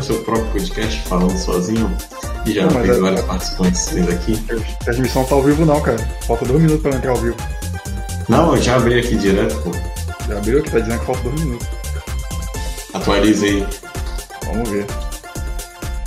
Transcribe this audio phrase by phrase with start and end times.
[0.00, 1.96] o seu próprio podcast falando sozinho
[2.46, 4.44] e já Não, fez é- vários participantes dele aqui.
[4.80, 5.98] A transmissão tá ao vivo não, cara.
[6.26, 7.36] Falta dois minutos pra entrar ao vivo.
[8.28, 9.70] Não, eu já abri aqui direto, pô.
[10.28, 11.68] Já abriu aqui, tá dizendo que falta dois minutos.
[12.94, 13.66] Atualiza aí.
[14.46, 14.86] Vamos ver.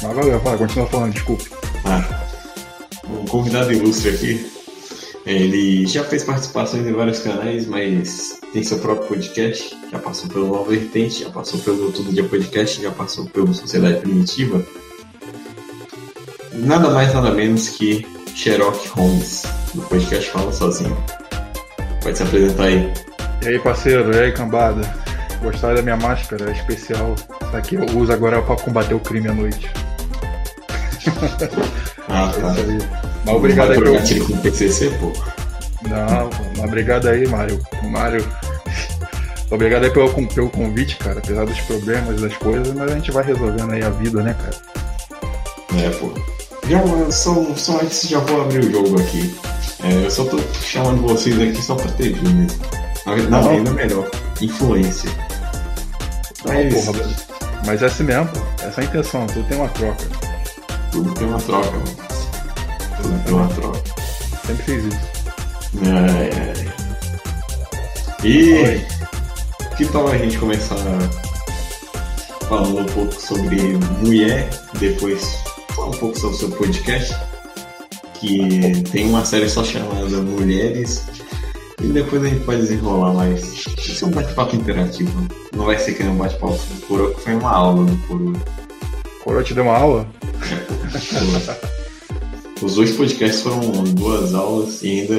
[0.02, 1.50] Mas valeu, vai, continua falando, desculpe.
[1.86, 2.26] Ah,
[3.06, 4.52] o convidado ilustre aqui,
[5.26, 10.48] ele já fez participações em vários canais, mas tem seu próprio podcast, já passou pelo
[10.48, 14.64] Nova Vertente, já passou pelo Todo Dia Podcast, já passou pelo Sociedade Primitiva.
[16.54, 20.96] Nada mais, nada menos que Sherlock Holmes, do podcast Fala Sozinho.
[22.04, 22.94] Pode se apresentar aí.
[23.42, 24.82] E aí, parceiro, e aí, cambada?
[25.42, 26.52] Gostaram da minha máscara?
[26.52, 27.16] É especial.
[27.16, 29.68] Isso aqui eu uso agora pra combater o crime à noite.
[32.08, 32.56] Ah, É tá.
[33.26, 34.42] Mas obrigado aí pelo...
[34.42, 35.12] PCC, pô.
[35.88, 37.60] Não, obrigado aí, Mário.
[37.84, 38.26] Mário.
[39.52, 41.20] Obrigado aí pelo, pelo convite, cara.
[41.20, 44.56] Apesar dos problemas, das coisas, mas a gente vai resolvendo aí a vida, né, cara?
[45.80, 46.12] É, pô.
[46.68, 49.36] Já, só, só antes já vou abrir o jogo aqui.
[49.84, 52.60] É, eu só tô chamando vocês aqui só pra ter vídeo mesmo.
[53.06, 53.52] Na verdade, Não.
[53.52, 54.10] ainda melhor.
[54.42, 55.10] Influência.
[56.46, 57.16] Mas Porra, velho.
[57.66, 58.30] Mas é assim mesmo.
[58.62, 60.06] Essa é a intenção, tudo tem uma troca.
[60.92, 61.86] tudo tem uma troca, mano.
[63.02, 63.80] Tudo tem uma troca.
[64.48, 65.13] Sempre fiz isso.
[65.82, 68.28] É, é.
[68.28, 68.86] E Oi.
[69.76, 70.78] que tal a gente começar
[72.48, 73.58] falando um pouco sobre
[74.02, 75.40] mulher, depois
[75.76, 77.16] falar um pouco sobre o seu podcast,
[78.14, 81.04] que tem uma série só chamada Mulheres,
[81.82, 83.42] e depois a gente pode desenrolar mais.
[83.66, 87.22] Vai ser um bate-papo interativo, não vai ser que nem um bate-papo do Puro, que
[87.22, 88.34] foi uma aula do Puro.
[89.24, 90.08] Coroa te deu uma aula?
[92.64, 95.16] Os dois podcasts foram duas aulas e ainda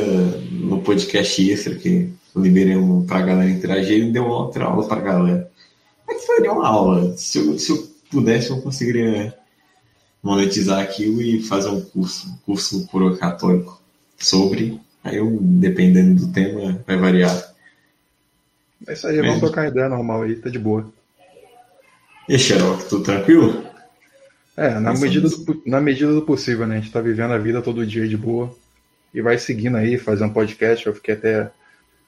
[0.50, 4.98] no podcast extra que eu liberei um pra galera interagir, ele deu outra aula pra
[4.98, 5.50] galera.
[6.06, 7.14] Mas foi uma aula.
[7.18, 9.34] Se eu, se eu pudesse, eu conseguiria
[10.22, 13.78] monetizar aquilo e fazer um curso, um curso puro católico
[14.18, 14.80] sobre.
[15.04, 17.54] Aí eu, dependendo do tema, vai variar.
[18.88, 20.90] É isso aí, vamos trocar ideia normal aí, tá de boa.
[22.26, 23.73] E Xerox, tudo tranquilo?
[24.56, 26.76] É, na medida, do, na medida do possível, né?
[26.76, 28.54] A gente tá vivendo a vida todo dia de boa.
[29.12, 30.86] E vai seguindo aí, fazendo podcast.
[30.86, 31.50] Eu fiquei até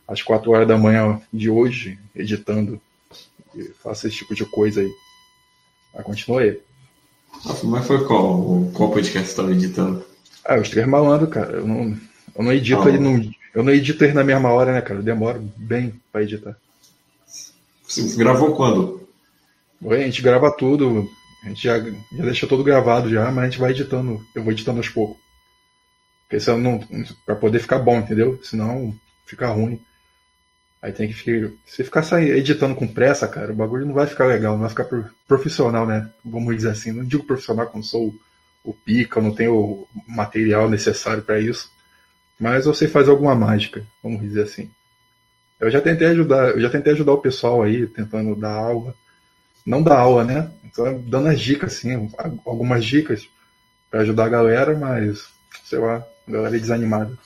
[0.06, 2.80] às 4 horas da manhã de hoje, editando.
[3.54, 4.90] E faço esse tipo de coisa aí.
[5.94, 6.60] Mas continua aí.
[7.64, 10.04] Mas foi qual, qual podcast você estava editando?
[10.44, 11.56] Ah, os três malandros, cara.
[11.56, 11.96] Eu não,
[12.36, 15.00] eu não edito Ah, ele num, Eu não edito ele na mesma hora, né, cara?
[15.00, 16.56] Eu demoro bem pra editar.
[17.82, 19.08] Você gravou quando?
[19.82, 21.08] Oi, a gente grava tudo,
[21.46, 24.52] a gente já, já deixa tudo gravado já, mas a gente vai editando, eu vou
[24.52, 25.16] editando aos poucos.
[26.40, 27.04] Senão não.
[27.24, 28.40] Pra poder ficar bom, entendeu?
[28.42, 29.80] Senão fica ruim.
[30.82, 31.50] Aí tem que ficar.
[31.64, 34.84] Se ficar editando com pressa, cara, o bagulho não vai ficar legal, não vai ficar
[34.84, 36.10] pro- profissional, né?
[36.24, 36.92] Vamos dizer assim.
[36.92, 38.14] Não digo profissional como sou
[38.64, 41.70] o, pica, eu não tenho o material necessário pra isso.
[42.38, 44.70] Mas eu sei fazer alguma mágica, vamos dizer assim.
[45.58, 48.94] Eu já tentei ajudar, eu já tentei ajudar o pessoal aí, tentando dar aula.
[49.66, 50.50] Não dar aula, né?
[50.64, 52.08] Então, dando as dicas, assim,
[52.46, 53.28] algumas dicas
[53.90, 55.24] pra ajudar a galera, mas,
[55.64, 57.18] sei lá, a galera é desanimada.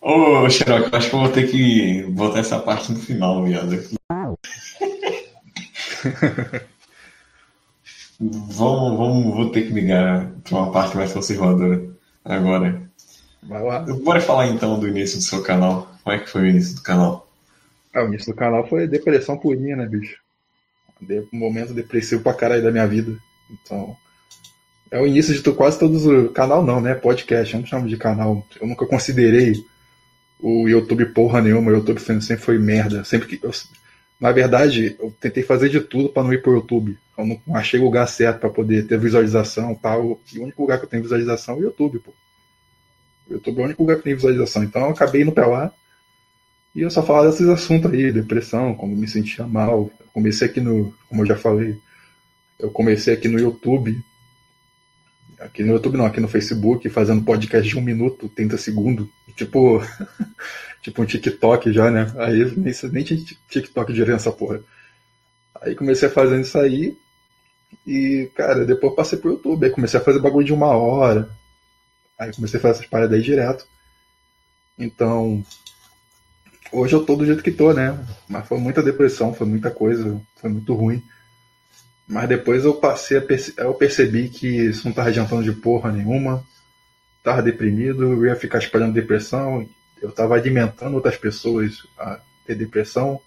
[0.00, 3.70] Ô, Xerox, acho que eu vou ter que botar essa parte no final, viado.
[8.20, 11.90] vamos, vamos, vou ter que ligar pra uma parte mais conservadora
[12.24, 12.88] agora.
[13.42, 13.80] Vai lá.
[13.80, 15.90] Bora falar então do início do seu canal.
[16.02, 17.25] Como é que foi o início do canal?
[17.96, 20.18] Ah, o início do canal foi depressão purinha, né, bicho?
[21.00, 23.16] De- Um momento depressivo pra caralho da minha vida.
[23.50, 23.96] Então,
[24.90, 26.32] é o início de quase todos os.
[26.32, 26.94] Canal não, né?
[26.94, 28.46] Podcast, eu não chamo de canal.
[28.60, 29.54] Eu nunca considerei
[30.40, 31.70] o YouTube porra nenhuma.
[31.70, 33.02] O YouTube sempre foi merda.
[33.04, 33.44] Sempre que.
[33.44, 33.50] eu-
[34.20, 36.96] na verdade, eu tentei fazer de tudo pra não ir pro YouTube.
[37.18, 40.20] Eu não achei o lugar certo pra poder ter visualização e tal.
[40.34, 42.12] E o único lugar que eu tenho visualização é o YouTube, pô.
[43.28, 44.62] O YouTube é o único lugar que tem visualização.
[44.64, 45.72] Então eu acabei indo pra lá.
[46.76, 49.90] E eu só falava desses assuntos aí, depressão, como me sentia mal.
[49.98, 51.80] Eu comecei aqui no, como eu já falei,
[52.58, 53.98] eu comecei aqui no YouTube.
[55.40, 59.08] Aqui no YouTube não, aqui no Facebook, fazendo podcast de um minuto, 30 segundos.
[59.34, 59.80] Tipo,
[60.82, 62.12] tipo um TikTok já, né?
[62.18, 64.60] Aí nem, nem tinha TikTok direito nessa porra.
[65.62, 66.94] Aí comecei fazendo isso aí.
[67.86, 69.64] E, cara, depois passei pro YouTube.
[69.64, 71.30] Aí comecei a fazer bagulho de uma hora.
[72.18, 73.66] Aí comecei a fazer essas paradas aí direto.
[74.78, 75.42] Então,
[76.76, 77.98] hoje eu tô do jeito que tô, né?
[78.28, 81.02] Mas foi muita depressão, foi muita coisa, foi muito ruim.
[82.06, 83.54] Mas depois eu passei perce...
[83.56, 86.44] eu percebi que isso não estava adiantando de porra nenhuma.
[87.22, 89.66] Tava deprimido, eu ia ficar espalhando depressão.
[90.00, 93.20] Eu tava alimentando outras pessoas a ter depressão.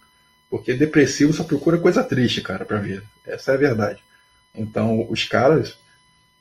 [0.50, 3.04] Porque depressivo só procura coisa triste, cara, pra ver.
[3.26, 4.00] Essa é a verdade.
[4.56, 5.78] Então, os caras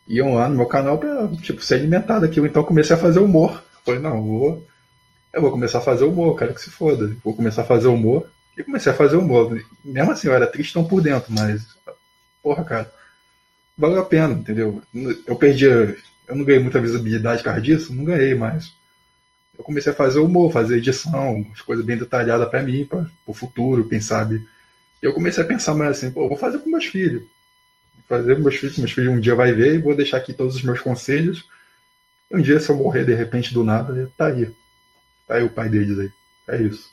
[0.07, 2.47] iam lá no meu canal pra, tipo, ser alimentado aquilo.
[2.47, 3.63] Então, comecei a fazer humor.
[3.85, 4.67] Falei, não, vou,
[5.33, 7.15] eu vou começar a fazer humor, cara, que se foda.
[7.23, 8.29] Vou começar a fazer humor.
[8.57, 9.63] E comecei a fazer humor.
[9.85, 11.65] Mesmo assim, eu era tristão por dentro, mas,
[12.43, 12.93] porra, cara,
[13.77, 14.83] valeu a pena, entendeu?
[15.27, 15.97] Eu perdi, eu
[16.31, 18.73] não ganhei muita visibilidade por causa disso, não ganhei, mas
[19.57, 23.35] eu comecei a fazer humor, fazer edição, as coisas bem detalhadas para mim, para o
[23.35, 24.45] futuro, quem sabe.
[25.01, 27.23] Eu comecei a pensar mais assim, pô, vou fazer com meus filhos.
[27.23, 30.33] Vou fazer com meus filhos, meus filhos um dia vai ver e vou deixar aqui
[30.33, 31.45] todos os meus conselhos.
[32.31, 34.53] Um dia, se eu morrer de repente do nada, tá aí.
[35.29, 36.11] Tá aí o pai deles aí.
[36.49, 36.91] É isso.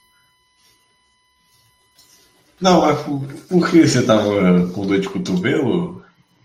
[2.59, 6.03] Não, mas por, por que você tava com dor de cotovelo?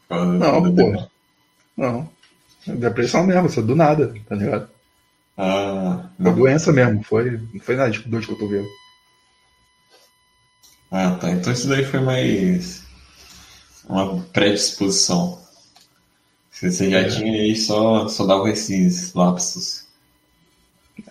[0.08, 1.08] Não, pô.
[1.76, 2.08] Não.
[2.66, 4.68] Depressão mesmo, é do nada, tá ligado?
[5.36, 8.68] Ah, Uma doença mesmo, foi, não foi nada de dor de cotovelo.
[10.90, 11.30] Ah, tá.
[11.30, 12.84] Então isso daí foi mais
[13.88, 15.40] uma predisposição.
[16.50, 17.08] Você já é.
[17.08, 19.86] tinha aí, só, só dava esses lapsos.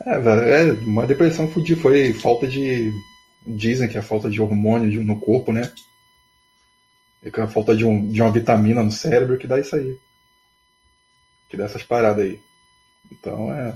[0.05, 1.81] É, velho, é uma depressão fodida.
[1.81, 2.91] Foi falta de.
[3.45, 5.71] Dizem que é falta de hormônio no corpo, né?
[7.23, 9.75] E que é a falta de, um, de uma vitamina no cérebro que dá isso
[9.75, 9.97] aí.
[11.49, 12.39] Que dá essas paradas aí.
[13.11, 13.75] Então é.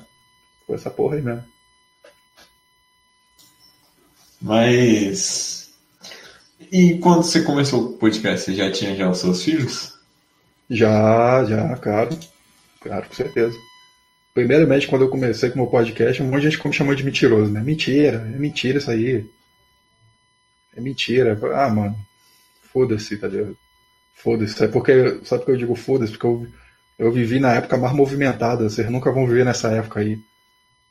[0.66, 1.44] Foi essa porra aí mesmo.
[4.42, 5.72] Mas.
[6.72, 9.94] E quando você começou o podcast, você já tinha já os seus filhos?
[10.70, 12.18] Já, já, claro.
[12.82, 13.56] Claro, com certeza.
[14.34, 17.04] Primeiramente, quando eu comecei com o meu podcast, um monte de gente me chamou de
[17.04, 17.62] mentiroso, né?
[17.62, 19.30] Mentira, é mentira isso aí.
[20.76, 21.40] É mentira.
[21.54, 21.96] Ah, mano,
[22.72, 23.56] foda-se, tá ligado?
[24.16, 24.56] Foda-se.
[24.56, 26.14] Sabe por que, sabe por que eu digo foda-se?
[26.14, 26.48] Porque eu,
[26.98, 28.68] eu vivi na época mais movimentada.
[28.68, 30.18] Vocês nunca vão viver nessa época aí.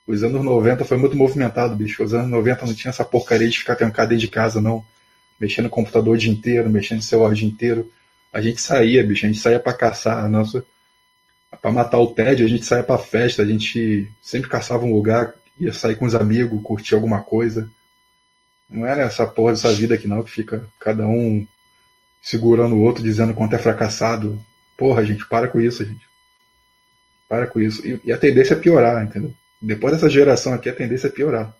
[0.06, 2.04] Os anos 90 foi muito movimentado, bicho.
[2.04, 4.84] Os anos 90 não tinha essa porcaria de ficar trancado dentro de casa, não.
[5.40, 7.90] Mexendo no computador o dia inteiro, mexendo no celular o dia inteiro.
[8.32, 9.26] A gente saía, bicho.
[9.26, 10.24] A gente saía para caçar.
[10.24, 10.64] A nossa
[11.62, 15.32] para matar o tédio, a gente saía para festa, a gente sempre caçava um lugar,
[15.60, 17.70] ia sair com os amigos, curtir alguma coisa.
[18.68, 21.46] Não era essa porra dessa vida aqui não, que fica cada um
[22.20, 24.40] segurando o outro, dizendo quanto é fracassado.
[24.76, 26.04] Porra, gente, para com isso, gente.
[27.28, 27.86] Para com isso.
[27.86, 29.32] E, e a tendência é piorar, entendeu?
[29.60, 31.54] Depois dessa geração aqui, a tendência é piorar.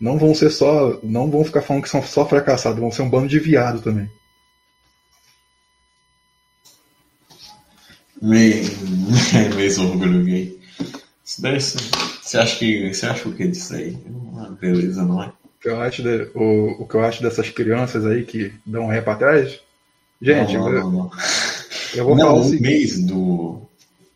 [0.00, 0.98] Não vão ser só.
[1.02, 4.10] Não vão ficar falando que são só fracassados, vão ser um bando de viado também.
[8.20, 8.64] Meio,
[9.54, 10.58] meio orgulho gay.
[11.24, 12.92] Isso daí, você acha que.
[12.92, 13.96] Você acha o que disso aí?
[14.06, 15.26] Uma beleza, não é?
[15.28, 18.86] O que, eu acho de, o, o que eu acho dessas crianças aí que dão
[18.86, 19.58] ré pra trás?
[20.20, 21.10] Gente, não, não, não,
[21.94, 22.60] eu vou não, falar o assim.
[22.60, 23.60] mês do.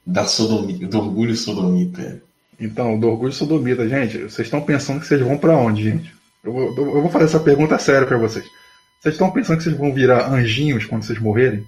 [0.04, 2.20] Da sodomia, do orgulho sodomita.
[2.58, 6.12] Então, do orgulho sodomita, gente, vocês estão pensando que vocês vão pra onde, gente?
[6.42, 8.44] Eu, vou- eu vou fazer essa pergunta séria pra vocês.
[9.00, 11.64] Vocês estão pensando que vocês vão virar anjinhos quando vocês morrerem?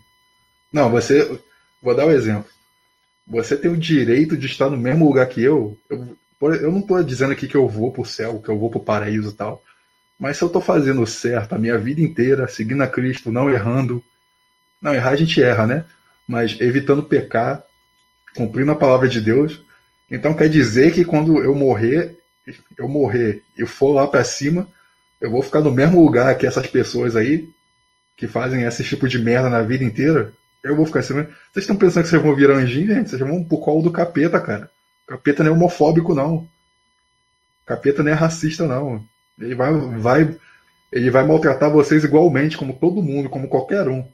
[0.72, 1.38] Não, você.
[1.84, 2.46] Vou dar um exemplo.
[3.26, 5.78] Você tem o direito de estar no mesmo lugar que eu.
[5.90, 8.80] Eu, eu não estou dizendo aqui que eu vou pro céu, que eu vou pro
[8.80, 9.62] paraíso e tal.
[10.18, 14.02] Mas se eu estou fazendo certo a minha vida inteira, seguindo a Cristo, não errando.
[14.80, 15.84] Não, errar a gente erra, né?
[16.26, 17.62] Mas evitando pecar,
[18.34, 19.62] cumprindo a palavra de Deus.
[20.10, 22.18] Então quer dizer que quando eu morrer,
[22.78, 24.66] eu morrer e for lá para cima,
[25.20, 27.46] eu vou ficar no mesmo lugar que essas pessoas aí
[28.16, 30.32] que fazem esse tipo de merda na vida inteira?
[30.64, 31.12] Eu vou ficar assim.
[31.12, 33.10] Vocês estão pensando que vocês vão virar anjinho, gente?
[33.10, 34.70] Vocês vão pro colo do capeta, cara.
[35.04, 36.36] O capeta não é homofóbico, não.
[36.36, 39.04] O capeta não é racista, não.
[39.38, 40.36] Ele vai, vai,
[40.90, 44.08] ele vai maltratar vocês igualmente, como todo mundo, como qualquer um.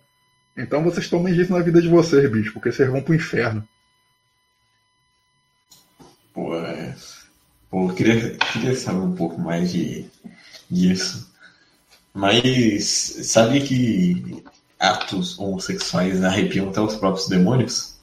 [0.57, 3.67] Então vocês tomem jeito na vida de vocês, bicho, porque vocês vão pro inferno.
[6.35, 6.97] Pô, é...
[7.71, 10.05] Pô, eu queria, queria saber um pouco mais de,
[10.69, 11.33] disso.
[12.13, 12.85] Mas
[13.23, 14.43] sabia que
[14.81, 17.97] atos homossexuais arrepiam até os próprios demônios?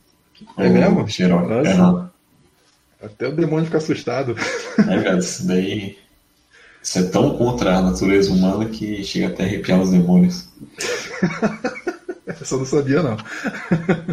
[0.55, 1.07] É mesmo?
[1.07, 3.05] Xerox, é.
[3.05, 4.36] Até o demônio fica assustado.
[4.79, 5.98] É, cara, isso daí.
[6.81, 10.48] Isso é tão contra a natureza humana que chega até a arrepiar os demônios.
[12.25, 13.17] Essa eu não sabia, não.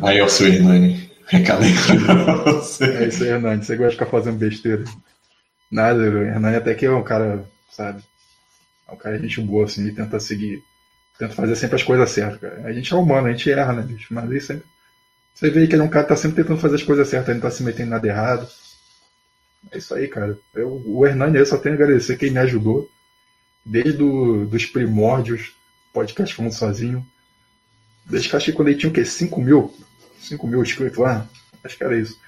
[0.03, 1.11] Aí, ó, seu Hernani.
[1.27, 1.73] Recado aí
[2.05, 2.85] pra você.
[2.85, 3.65] É isso aí, Hernani.
[3.65, 4.85] Você gosta de ficar fazendo besteira.
[5.71, 8.03] Nada, o Hernani até que é um cara, sabe?
[8.89, 10.63] É um cara de gente boa, assim, ele tenta seguir.
[11.19, 12.63] Tenta fazer sempre as coisas certas, cara.
[12.67, 14.13] A gente é humano, a gente erra, né, bicho?
[14.13, 14.65] Mas aí sempre.
[15.33, 17.29] Você vê que ele é um cara que tá sempre tentando fazer as coisas certas,
[17.29, 18.49] ele não tá se metendo nada errado.
[19.71, 20.39] É isso aí, cara.
[20.55, 22.89] Eu, o Hernani eu só tenho a agradecer quem me ajudou.
[23.65, 25.55] Desde do, dos primórdios,
[25.93, 27.07] podcast falando sozinho.
[28.05, 29.05] desde que que quando ele tinha o quê?
[29.05, 29.75] 5 mil?
[30.21, 31.27] 5 mil inscritos lá?
[31.63, 32.19] Acho que era isso.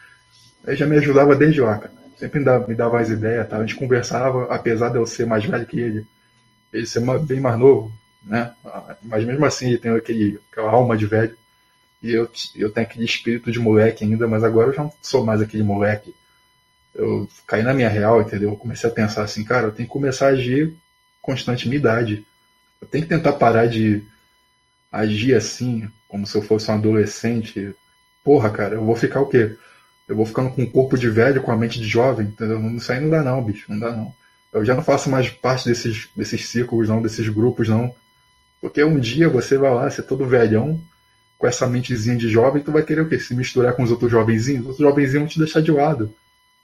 [0.66, 1.92] Ele já me ajudava desde lá, cara.
[2.16, 3.58] Sempre me dava, me dava as ideias, tá?
[3.58, 6.06] a gente conversava, apesar de eu ser mais velho que ele,
[6.72, 7.92] ele ser bem mais novo,
[8.26, 8.52] né?
[9.02, 11.36] Mas mesmo assim ele tem aquele, aquela alma de velho.
[12.02, 15.24] E eu, eu tenho aquele espírito de moleque ainda, mas agora eu já não sou
[15.24, 16.14] mais aquele moleque.
[16.94, 18.50] Eu caí na minha real, entendeu?
[18.50, 20.74] Eu comecei a pensar assim, cara, eu tenho que começar a agir
[21.22, 22.26] constante minha idade.
[22.80, 24.02] Eu tenho que tentar parar de
[24.90, 27.74] agir assim, como se eu fosse um adolescente.
[28.24, 29.56] Porra, cara, eu vou ficar o quê?
[30.08, 32.60] Eu vou ficando com o corpo de velho, com a mente de jovem, entendeu?
[32.76, 34.14] Isso aí não dá não, bicho, não dá não.
[34.52, 37.94] Eu já não faço mais parte desses, desses círculos, não, desses grupos, não.
[38.60, 40.80] Porque um dia você vai lá, ser todo velhão,
[41.38, 43.18] com essa mentezinha de jovem, tu vai querer o quê?
[43.18, 44.62] Se misturar com os outros jovenzinhos?
[44.62, 46.14] Os outros jovenzinhos vão te deixar de lado.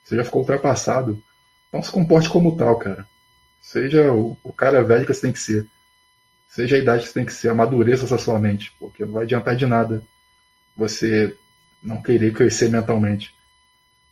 [0.02, 1.22] Você já ficou ultrapassado.
[1.68, 3.06] Então se comporte como tal, cara.
[3.60, 5.66] Seja o, o cara velho que você tem que ser.
[6.48, 7.48] Seja a idade que você tem que ser.
[7.48, 8.74] Amadureça essa sua mente.
[8.78, 10.02] Porque não vai adiantar de nada
[10.76, 11.36] você
[11.82, 13.34] não querer crescer mentalmente.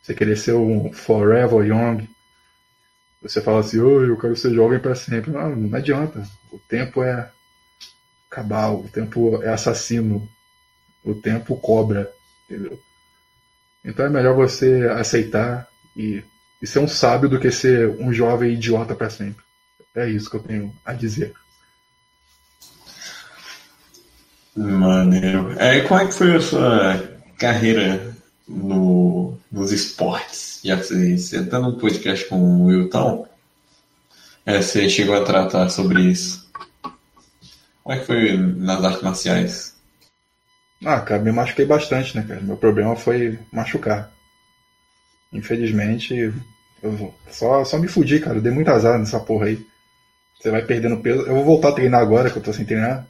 [0.03, 2.09] Você querer ser um forever young.
[3.23, 5.31] Você fala assim, oh, eu quero ser jovem para sempre.
[5.31, 6.27] Não, não adianta.
[6.51, 7.31] O tempo é
[8.31, 10.27] cabal, o tempo é assassino,
[11.05, 12.11] o tempo cobra,
[12.49, 12.81] entendeu?
[13.85, 16.23] Então é melhor você aceitar e,
[16.63, 19.45] e ser um sábio do que ser um jovem idiota para sempre.
[19.95, 21.35] É isso que eu tenho a dizer.
[24.55, 25.53] Maneiro.
[25.59, 28.15] É, como é que foi a sua carreira
[28.47, 30.61] no, nos esportes?
[30.63, 33.27] Já você, você tá num podcast com o Wilton,
[34.45, 36.50] é, você chegou a tratar sobre isso.
[37.83, 39.77] Como é que foi nas artes marciais?
[40.85, 42.41] Ah, cara, me machuquei bastante, né, cara?
[42.41, 44.11] Meu problema foi machucar.
[45.33, 46.33] Infelizmente,
[46.83, 48.39] eu só, só me fudi, cara.
[48.39, 49.65] Eu dei muito azar nessa porra aí.
[50.39, 51.21] Você vai perdendo peso.
[51.23, 53.07] Eu vou voltar a treinar agora, que eu tô sem treinar.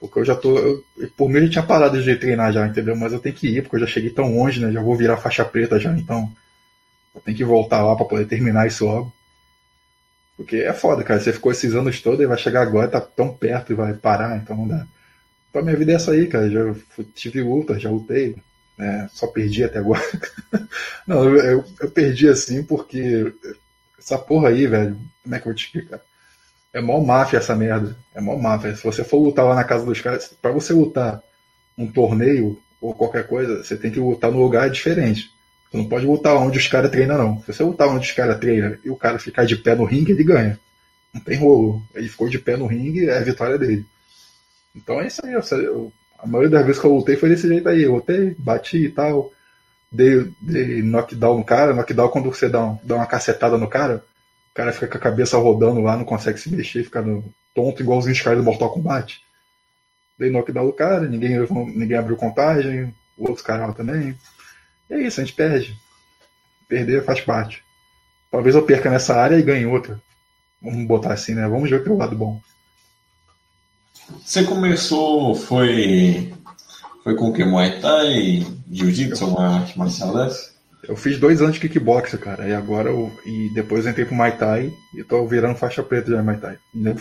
[0.00, 0.58] Porque eu já tô.
[0.58, 0.84] Eu,
[1.16, 2.96] por mim eu tinha parado de treinar já, entendeu?
[2.96, 4.72] Mas eu tenho que ir, porque eu já cheguei tão longe, né?
[4.72, 6.30] Já vou virar faixa preta já, então.
[7.14, 9.12] Eu tenho que voltar lá para poder terminar isso logo.
[10.36, 11.20] Porque é foda, cara.
[11.20, 14.36] Você ficou esses anos todos e vai chegar agora, tá tão perto e vai parar,
[14.36, 14.86] então não dá.
[15.50, 16.50] Então minha vida é essa aí, cara.
[16.50, 16.74] Já
[17.14, 18.36] tive luta, já lutei.
[18.76, 19.08] Né?
[19.12, 20.02] Só perdi até agora.
[21.06, 23.32] não, eu, eu perdi assim porque
[23.98, 24.98] essa porra aí, velho.
[25.22, 26.00] Como é que eu vou te explicar?
[26.72, 27.96] É mó máfia essa merda.
[28.12, 28.74] É mó máfia.
[28.74, 31.22] Se você for lutar lá na casa dos caras, pra você lutar
[31.78, 35.30] um torneio ou qualquer coisa, você tem que lutar num lugar diferente.
[35.74, 37.40] Você não pode lutar onde os caras treinam, não.
[37.40, 40.12] Se você lutar onde os caras treinam e o cara ficar de pé no ringue,
[40.12, 40.56] ele ganha.
[41.12, 41.82] Não tem rolo.
[41.92, 43.84] Ele ficou de pé no ringue, é a vitória dele.
[44.72, 45.32] Então é isso aí.
[45.32, 47.82] Eu, a maioria das vezes que eu lutei foi desse jeito aí.
[47.82, 49.32] Eu lutei, bati e tal.
[49.90, 51.74] Dei, dei knockdown no cara.
[51.74, 54.04] Knockdown quando você dá, um, dá uma cacetada no cara,
[54.52, 57.82] o cara fica com a cabeça rodando lá, não consegue se mexer, fica no, tonto
[57.82, 59.20] igualzinho os caras do Mortal Kombat.
[60.16, 61.36] Dei knockdown no cara, ninguém,
[61.74, 64.16] ninguém abriu contagem, o outro cara também.
[64.90, 65.76] É isso, a gente perde.
[66.68, 67.62] Perder faz parte.
[68.30, 70.00] Talvez eu perca nessa área e ganhe outra.
[70.60, 71.46] Vamos botar assim, né?
[71.46, 72.40] Vamos ver pelo lado bom.
[74.24, 76.32] Você começou, foi.
[77.02, 77.44] Foi com o que?
[77.44, 78.46] Muay Thai?
[78.70, 80.52] Jiu-Jitsu, uma arte marcial dessa?
[80.86, 82.46] Eu fiz dois anos de kickboxer, cara.
[82.48, 86.10] E agora eu, e depois eu entrei pro Muay Thai e tô virando faixa preta
[86.10, 86.58] já Muay Thai.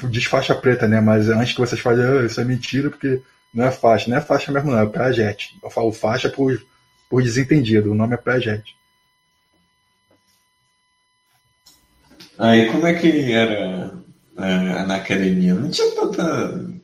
[0.10, 1.02] Diz faixa preta, né?
[1.02, 3.22] Mas antes que vocês falem, ah, isso é mentira, porque
[3.54, 4.10] não é faixa.
[4.10, 4.80] Não é faixa mesmo, não.
[4.80, 5.58] É pré-jet.
[5.62, 6.62] Eu falo faixa por,
[7.14, 7.92] por desentendido.
[7.92, 8.76] O nome é pré-jet.
[12.40, 13.94] Aí como é que era
[14.36, 15.54] é, na academia?
[15.54, 16.24] Não tinha tanta.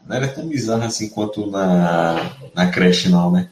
[0.05, 3.49] Não era tão bizarro assim quanto na, na creche, não, né?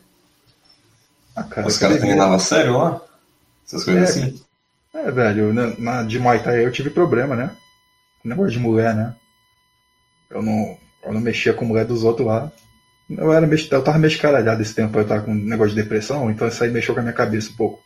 [1.35, 3.01] Ah, cara, Os caras treinavam sério lá?
[3.65, 4.43] Essas coisas é, assim?
[4.93, 7.55] É, velho, na, na, de Muay Thai eu tive problema, né?
[8.23, 9.15] Negócio de mulher, né?
[10.29, 12.51] Eu não, eu não mexia com mulher dos outros lá.
[13.09, 16.29] Eu, era, eu tava meio escaralhado esse tempo, eu tava com um negócio de depressão,
[16.29, 17.81] então isso aí mexeu com a minha cabeça um pouco.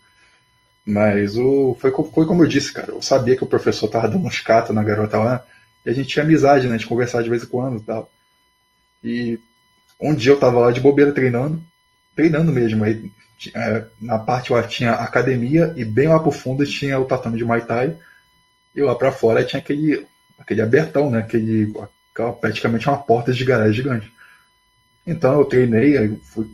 [0.86, 2.92] Mas o, foi, foi como eu disse, cara.
[2.92, 5.46] Eu sabia que o professor tava dando uns catos na garota lá.
[5.86, 6.76] E a gente tinha amizade, né?
[6.76, 8.12] A gente conversava de vez em quando e tal.
[9.04, 9.40] E
[10.00, 11.62] um dia eu tava lá de bobeira treinando.
[12.16, 12.84] Treinando mesmo.
[12.84, 13.12] Aí
[13.54, 17.46] é, na parte lá tinha academia e bem lá pro fundo tinha o tatame de
[17.46, 17.96] Muay Thai.
[18.76, 20.06] E lá para fora tinha aquele,
[20.40, 21.20] aquele abertão, né?
[21.20, 21.74] Aquele,
[22.40, 24.12] praticamente uma porta de garagem gigante.
[25.06, 26.48] Então eu treinei, fui,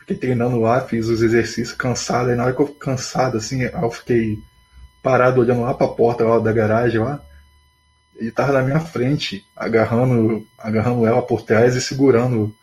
[0.00, 2.30] fiquei treinando lá, fiz os exercícios cansado.
[2.30, 4.38] Aí na hora que eu cansado, assim, eu fiquei
[5.02, 7.20] parado olhando lá pra porta lá da garagem lá.
[8.16, 12.54] Ele tava na minha frente, agarrando, agarrando ela por trás e segurando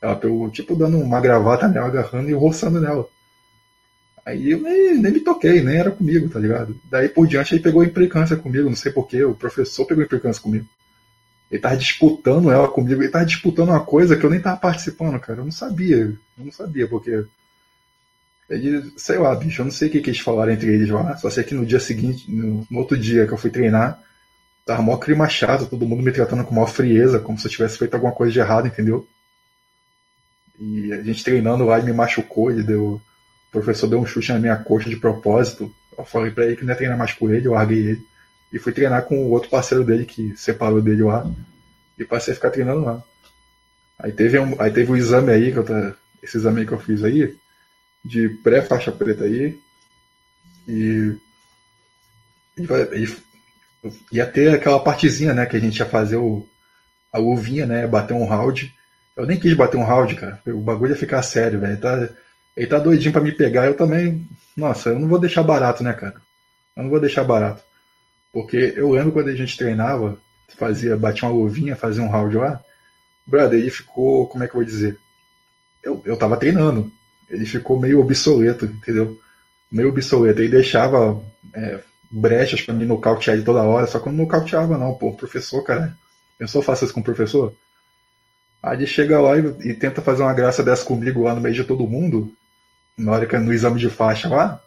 [0.00, 3.06] ela pegou, tipo, dando uma gravata nela, agarrando e roçando nela.
[4.24, 6.78] Aí eu nem, nem me toquei, nem era comigo, tá ligado?
[6.90, 10.66] Daí por diante ele pegou implicância comigo, não sei porquê, o professor pegou implicância comigo.
[11.50, 15.18] Ele tava disputando ela comigo, ele tava disputando uma coisa que eu nem tava participando,
[15.18, 15.40] cara.
[15.40, 15.96] Eu não sabia.
[15.96, 17.24] Eu não sabia, porque.
[18.48, 21.16] Ele, sei lá, bicho, eu não sei o que, que eles falaram entre eles lá.
[21.16, 24.00] Só sei que no dia seguinte, no, no outro dia que eu fui treinar,
[24.64, 27.78] tava mó clima chato, todo mundo me tratando com maior frieza, como se eu tivesse
[27.78, 29.06] feito alguma coisa de errado, entendeu?
[30.58, 33.00] E a gente treinando lá, ele me machucou, ele deu.
[33.48, 35.72] O professor deu um chute na minha coxa de propósito.
[35.96, 38.09] Eu falei pra ele que não ia treinar mais com ele, eu larguei ele.
[38.52, 41.30] E fui treinar com o outro parceiro dele que separou dele lá.
[41.98, 43.02] E passei a ficar treinando lá.
[43.98, 46.72] Aí teve um, aí teve um exame aí, que eu tá, esse exame aí que
[46.72, 47.36] eu fiz aí,
[48.04, 49.58] de pré-faixa preta aí.
[50.66, 51.16] E,
[52.56, 53.16] e, e,
[54.10, 56.46] ia ter aquela partezinha, né, que a gente ia fazer o,
[57.12, 58.74] a luvinha, né, bater um round.
[59.16, 60.40] Eu nem quis bater um round, cara.
[60.46, 61.78] O bagulho ia ficar sério, velho.
[61.78, 62.08] Tá,
[62.56, 64.26] ele tá doidinho pra me pegar, eu também.
[64.56, 66.16] Nossa, eu não vou deixar barato, né, cara?
[66.76, 67.62] Eu não vou deixar barato.
[68.32, 70.18] Porque eu lembro quando a gente treinava,
[70.56, 72.62] fazia, batia uma luvinha, fazia um round lá,
[73.26, 74.98] brother, ele ficou, como é que eu vou dizer?
[75.82, 76.90] Eu, eu tava treinando.
[77.28, 79.18] Ele ficou meio obsoleto, entendeu?
[79.70, 80.40] Meio obsoleto.
[80.40, 81.22] Ele deixava
[81.54, 85.12] é, brechas para mim nocautear ele toda hora, só que eu não nocauteava, não, pô.
[85.12, 85.96] Professor, cara.
[86.38, 87.54] Eu só faço isso com o professor.
[88.62, 91.54] Aí ele chega lá e, e, tenta fazer uma graça dessa comigo lá no meio
[91.54, 92.32] de todo mundo,
[92.96, 94.60] na hora que é no exame de faixa lá.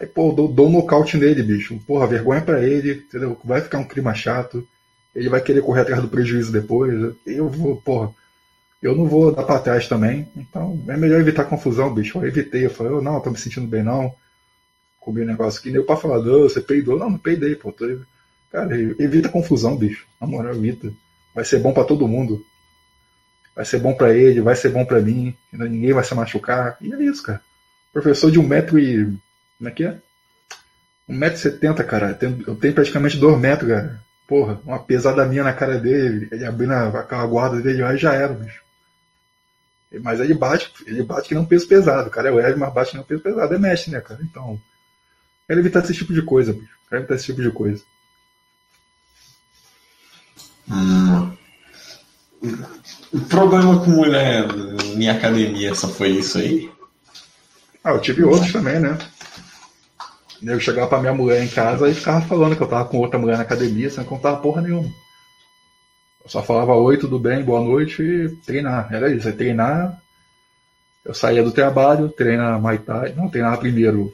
[0.00, 1.78] Aí, pô, dou, dou um nocaute nele, bicho.
[1.86, 3.38] Porra, vergonha para ele, entendeu?
[3.44, 4.66] Vai ficar um clima chato.
[5.14, 7.14] Ele vai querer correr atrás do prejuízo depois.
[7.26, 8.14] Eu vou, porra,
[8.80, 10.28] eu não vou dar pra trás também.
[10.36, 12.18] Então é melhor evitar confusão, bicho.
[12.18, 12.66] Eu evitei.
[12.66, 14.14] Eu falei, oh, não, tô me sentindo bem não.
[15.00, 15.70] Comi um negócio aqui.
[15.70, 16.98] Nem o pai falar, você peidou.
[16.98, 17.72] Não, não peidei, pô.
[17.72, 17.84] Tô...
[18.52, 20.06] Cara, evita confusão, bicho.
[20.20, 20.92] Na moral, evita.
[21.34, 22.44] Vai ser bom para todo mundo.
[23.54, 25.34] Vai ser bom para ele, vai ser bom para mim.
[25.52, 26.76] Ninguém vai se machucar.
[26.80, 27.40] E é isso, cara.
[27.92, 29.18] Professor de um metro e
[29.58, 29.98] como é que é?
[31.08, 32.10] 1,70m, cara.
[32.10, 34.00] Eu tenho, eu tenho praticamente 2 metros, cara.
[34.26, 38.32] Porra, uma pesada minha na cara dele, ele abrindo aquela guarda dele aí já era,
[38.32, 38.62] bicho.
[40.02, 42.28] Mas ele bate, ele bate que não peso pesado, cara.
[42.28, 43.54] É leve, mas bate que não peso pesado.
[43.54, 44.20] É mestre, né, cara?
[44.22, 44.60] Então.
[45.46, 46.76] Quero evitar esse tipo de coisa, bicho.
[46.88, 47.82] Quero evitar esse tipo de coisa.
[50.70, 51.32] Hum.
[53.10, 54.44] O problema com mulher
[54.94, 56.70] em academia só foi isso aí?
[57.82, 58.98] Ah, eu tive outros também, né?
[60.42, 63.18] Eu chegava pra minha mulher em casa e ficava falando que eu tava com outra
[63.18, 64.88] mulher na academia, sem contar porra nenhuma.
[66.24, 68.92] Eu só falava oi, tudo bem, boa noite e treinar.
[68.92, 70.00] Era isso, aí treinar.
[71.04, 73.14] Eu saía do trabalho, treinar Muay Thai.
[73.14, 74.12] Não, treinava primeiro.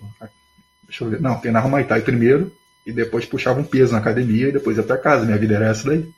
[0.85, 1.21] Deixa eu ver.
[1.21, 2.53] Não, treinava Muay Thai primeiro
[2.87, 5.25] e depois puxava um peso na academia e depois ia pra casa.
[5.27, 6.09] Minha vida era essa daí.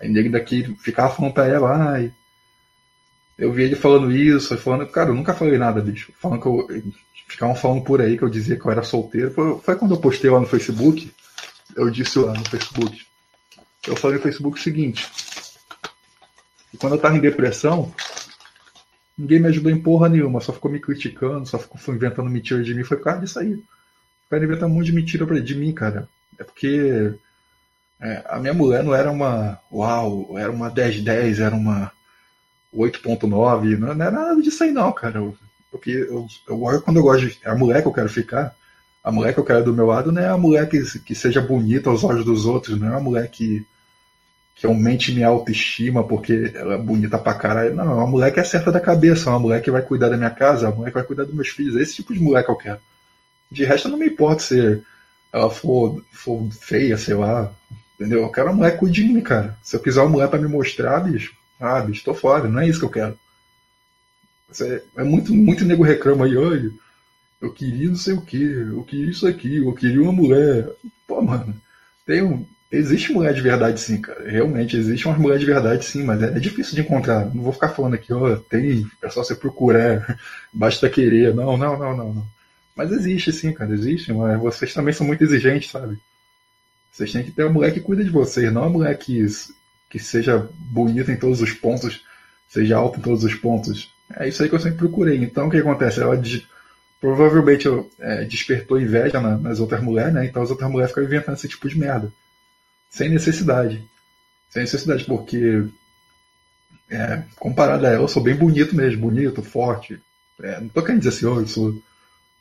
[0.00, 2.12] Aí nego daqui ficava falando pra ela, ai.
[3.38, 6.12] Eu vi ele falando isso, falando, cara, eu nunca falei nada, bicho.
[6.20, 6.68] Falando que eu
[7.32, 9.30] ficavam falando por aí que eu dizia que eu era solteiro.
[9.30, 11.12] Foi, foi quando eu postei lá no Facebook.
[11.74, 13.06] Eu disse lá no Facebook.
[13.86, 15.10] Eu falei no Facebook o seguinte.
[16.78, 17.92] Quando eu tava em depressão,
[19.16, 22.74] ninguém me ajudou em porra nenhuma, só ficou me criticando, só ficou inventando mentira de
[22.74, 22.84] mim.
[22.84, 23.62] Foi por causa disso aí.
[24.24, 26.08] Ficaram inventando um monte de mentira de mim, cara.
[26.38, 27.14] É porque
[28.00, 31.92] é, a minha mulher não era uma uau, era uma 10-10, era uma
[32.74, 35.20] 8.9, não, não era nada disso aí não, cara.
[35.72, 37.38] Porque eu, eu, quando eu gosto de.
[37.42, 38.54] É a mulher que eu quero ficar.
[39.02, 41.40] A mulher que eu quero do meu lado não é a mulher que, que seja
[41.40, 43.66] bonita aos olhos dos outros, não é uma mulher que,
[44.54, 47.74] que aumente minha autoestima porque ela é bonita pra caralho.
[47.74, 50.10] Não, é uma mulher que é certa da cabeça, é uma mulher que vai cuidar
[50.10, 51.74] da minha casa, é uma mulher que vai cuidar dos meus filhos.
[51.74, 52.78] É esse tipo de mulher que eu quero.
[53.50, 54.82] De resto, não me importa se
[55.32, 57.50] ela for, for feia, sei lá.
[57.98, 58.22] Entendeu?
[58.22, 59.56] Eu quero uma mulher que cuide de mim, cara.
[59.62, 62.68] Se eu quiser uma mulher para me mostrar, bicho, ah, bicho, tô fora, não é
[62.68, 63.18] isso que eu quero.
[64.60, 66.70] É, muito, muito nego reclama aí, olha,
[67.40, 70.68] eu queria não sei o que, eu queria isso aqui, eu queria uma mulher.
[71.06, 71.54] Pô, mano,
[72.06, 74.28] tem um, existe mulher de verdade sim, cara.
[74.28, 77.32] Realmente, existe uma mulher de verdade sim, mas é, é difícil de encontrar.
[77.34, 80.18] Não vou ficar falando aqui, ó, tem, é só você procurar,
[80.52, 81.34] basta querer.
[81.34, 82.26] Não, não, não, não, não.
[82.74, 85.98] Mas existe sim, cara, existe, mas vocês também são muito exigentes, sabe?
[86.90, 89.26] Vocês têm que ter uma mulher que cuida de vocês, não uma mulher que,
[89.90, 92.02] que seja bonita em todos os pontos,
[92.48, 93.90] seja alta em todos os pontos.
[94.16, 95.22] É isso aí que eu sempre procurei.
[95.22, 96.00] Então o que acontece?
[96.00, 96.46] Ela de,
[97.00, 100.26] provavelmente é, despertou inveja na, nas outras mulheres, né?
[100.26, 102.12] Então as outras mulheres ficam inventando esse tipo de merda.
[102.90, 103.84] Sem necessidade.
[104.50, 105.64] Sem necessidade, porque
[106.90, 110.00] é, comparado a ela, eu sou bem bonito mesmo, bonito, forte.
[110.42, 111.82] É, não tô querendo dizer assim, oh, eu sou,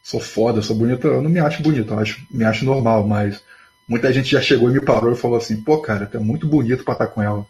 [0.04, 3.42] sou foda, sou bonito, eu não me acho bonito, eu acho, me acho normal, mas
[3.88, 6.48] muita gente já chegou e me parou e falou assim, pô, cara, tu é muito
[6.48, 7.46] bonito pra estar com ela.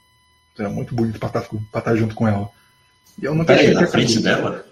[0.56, 2.50] Tu é muito bonito pra estar, pra estar junto com ela.
[3.22, 4.66] E eu não Peraí, na frente dela?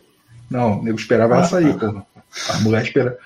[0.50, 2.04] Não, eu esperava ah, ela sair, ah, pô.
[2.50, 3.18] A mulher espera.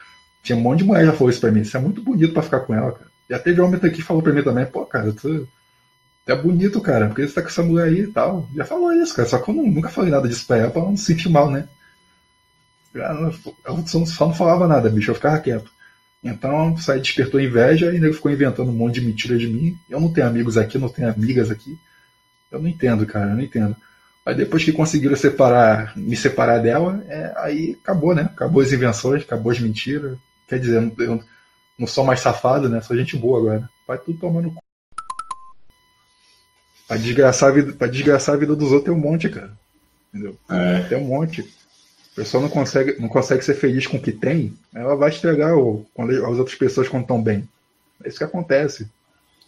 [0.42, 1.62] Tinha um monte de mulher já falou isso pra mim.
[1.62, 3.08] Isso é muito bonito pra ficar com ela, cara.
[3.30, 5.48] Já teve homem aqui que falou pra mim também, pô, cara, tu,
[6.26, 8.48] é bonito, cara, porque você tá com essa mulher aí e tal.
[8.56, 9.28] Já falou isso, cara.
[9.28, 11.30] Só que eu não, nunca falei nada disso pra ela, pra ela não se sentir
[11.30, 11.68] mal, né?
[12.96, 13.34] Ela
[13.88, 15.72] só não falava nada, bicho, eu ficava quieto.
[16.24, 19.78] Então, isso aí despertou inveja e ele ficou inventando um monte de mentira de mim.
[19.90, 21.78] Eu não tenho amigos aqui, não tenho amigas aqui.
[22.50, 23.76] Eu não entendo, cara, eu não entendo.
[24.26, 28.24] Aí depois que conseguiram separar, me separar dela, é, aí acabou, né?
[28.24, 30.18] Acabou as invenções, acabou as mentiras.
[30.48, 31.24] Quer dizer, eu, eu
[31.78, 32.80] não sou mais safado, né?
[32.82, 33.70] Sou gente boa agora.
[33.86, 34.62] Vai tudo tomando cu.
[36.88, 39.52] Pra desgraçar, a vida, pra desgraçar a vida dos outros tem um monte, cara.
[40.14, 40.38] Entendeu?
[40.50, 40.84] É.
[40.84, 41.42] Tem um monte.
[42.14, 45.58] A pessoa não consegue, não consegue ser feliz com o que tem, ela vai estragar
[45.58, 47.50] o, as outras pessoas quando estão bem.
[48.04, 48.88] É isso que acontece.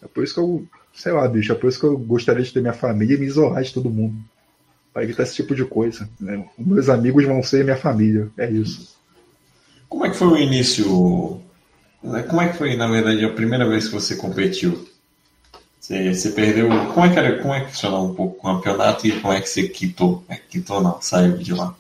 [0.02, 2.52] É por isso que eu, sei lá, bicho, é por isso que eu gostaria de
[2.52, 4.16] ter minha família e me isolar de todo mundo.
[4.96, 6.10] Pra evitar esse tipo de coisa.
[6.18, 6.46] Né?
[6.58, 8.30] Meus amigos vão ser minha família.
[8.38, 8.96] É isso.
[9.90, 11.42] Como é que foi o início?
[12.02, 14.88] Né, como é que foi, na verdade, a primeira vez que você competiu?
[15.78, 16.70] Você, você perdeu.
[16.94, 17.42] Como é que era?
[17.42, 20.24] Como é que funcionou um pouco o campeonato e como é que você quitou?
[20.30, 21.76] É, quitou não, saiu de lá.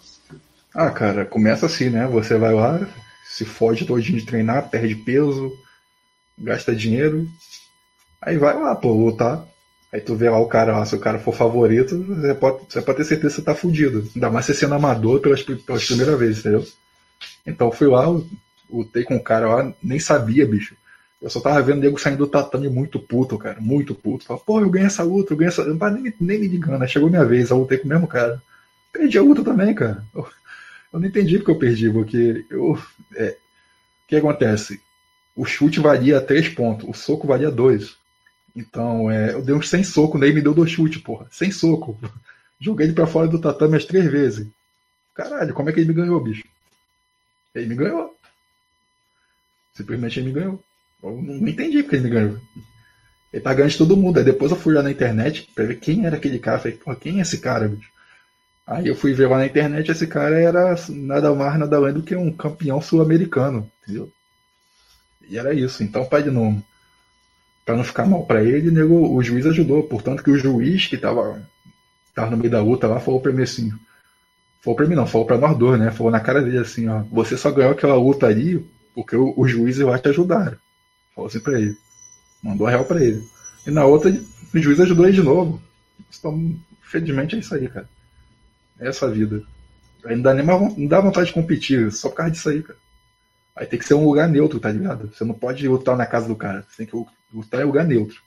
[0.74, 2.06] Ah, cara, começa assim, né?
[2.08, 2.86] Você vai lá,
[3.26, 5.58] se fode todinho de treinar, perde peso,
[6.38, 7.26] gasta dinheiro,
[8.22, 9.42] aí vai lá, pô, lutar.
[9.96, 12.82] Aí tu vê lá o cara lá, se o cara for favorito, você pode, você
[12.82, 14.06] pode ter certeza que você tá fudido.
[14.14, 16.68] Ainda mais você sendo amador pelas, pelas primeiras vezes, entendeu?
[17.48, 18.06] Então fui lá,
[18.70, 20.76] lutei com o cara lá, nem sabia, bicho.
[21.22, 24.26] Eu só tava vendo o nego saindo do tatame muito puto, cara, muito puto.
[24.26, 25.64] Falei, pô, eu ganhei essa luta, eu ganhei essa.
[25.64, 28.44] Não nem, nem me ligando, chegou minha vez, eu lutei com o mesmo cara.
[28.92, 30.04] Perdi a luta também, cara.
[30.14, 30.28] Eu,
[30.92, 32.78] eu não entendi porque eu perdi, porque eu.
[33.16, 34.82] É, o que acontece?
[35.34, 37.96] O chute valia 3 pontos, o soco valia 2.
[38.56, 41.28] Então, é, eu dei uns 100 socos nele e me deu dois chutes, porra.
[41.30, 42.00] Sem soco.
[42.60, 44.48] Joguei ele pra fora do tatame as três vezes.
[45.14, 46.44] Caralho, como é que ele me ganhou, bicho?
[47.54, 48.16] Ele me ganhou.
[49.74, 50.64] Simplesmente ele me ganhou.
[51.04, 52.40] Eu não entendi porque ele me ganhou.
[53.32, 54.18] Ele tá ganhando de todo mundo.
[54.18, 56.60] Aí depois eu fui lá na internet pra ver quem era aquele cara.
[56.60, 57.90] Falei, porra, quem é esse cara, bicho?
[58.66, 62.02] Aí eu fui ver lá na internet, esse cara era nada mais, nada além do
[62.02, 64.12] que um campeão sul-americano, entendeu?
[65.30, 65.84] E era isso.
[65.84, 66.64] Então, pai de nome,
[67.66, 69.84] para não ficar mal para ele, nego, o juiz ajudou.
[69.84, 71.42] Portanto, que o juiz que tava,
[72.14, 73.74] tava no meio da luta lá falou pra mim assim:
[74.62, 75.92] falou pra mim não, falou pra nós dois, né?
[75.92, 79.48] Falou na cara dele assim: ó, você só ganhou aquela luta ali porque o, o
[79.48, 80.58] juiz lá te ajudaram.
[81.16, 81.76] Falou assim pra ele.
[82.42, 83.28] Mandou a real pra ele.
[83.66, 85.62] E na outra, o juiz ajudou ele de novo.
[86.18, 87.90] Então, felizmente é isso aí, cara.
[88.80, 89.44] É essa vida.
[90.06, 92.62] Aí não dá nem mais, não dá vontade de competir, só por causa disso aí,
[92.62, 92.78] cara.
[93.56, 95.12] Aí tem que ser um lugar neutro, tá ligado?
[95.14, 96.66] Você não pode lutar na casa do cara.
[96.70, 96.96] Você tem que
[97.36, 98.22] lutar em lugar neutro.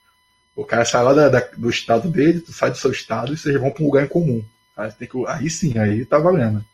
[0.55, 3.37] O cara sai lá da, da, do estado dele, tu sai do seu estado e
[3.37, 4.45] vocês vão pra um lugar em comum.
[4.77, 6.65] Aí, tem que, aí sim, aí tá valendo.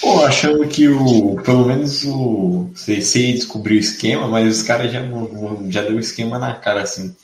[0.00, 1.36] Pô, achando que o.
[1.42, 2.70] Pelo menos o.
[2.74, 2.96] Você
[3.32, 5.00] descobriu o esquema, mas os caras já,
[5.68, 7.14] já deu o esquema na cara, assim.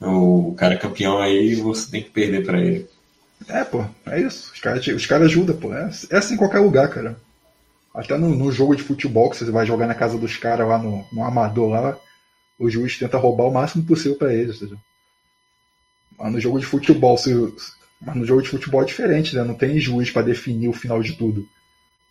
[0.00, 2.88] O cara campeão aí, você tem que perder para ele.
[3.48, 4.50] É, pô, é isso.
[4.52, 5.74] Os caras os cara ajudam, pô.
[5.74, 7.16] É, é assim em qualquer lugar, cara.
[7.94, 10.78] Até no, no, jogo de futebol que você vai jogar na casa dos caras lá
[10.78, 11.98] no, no amador lá,
[12.58, 14.60] o juiz tenta roubar o máximo possível para eles.
[16.16, 17.34] Mas no jogo de futebol, se,
[18.00, 19.42] mas no jogo de futebol é diferente, né?
[19.42, 21.48] Não tem juiz para definir o final de tudo.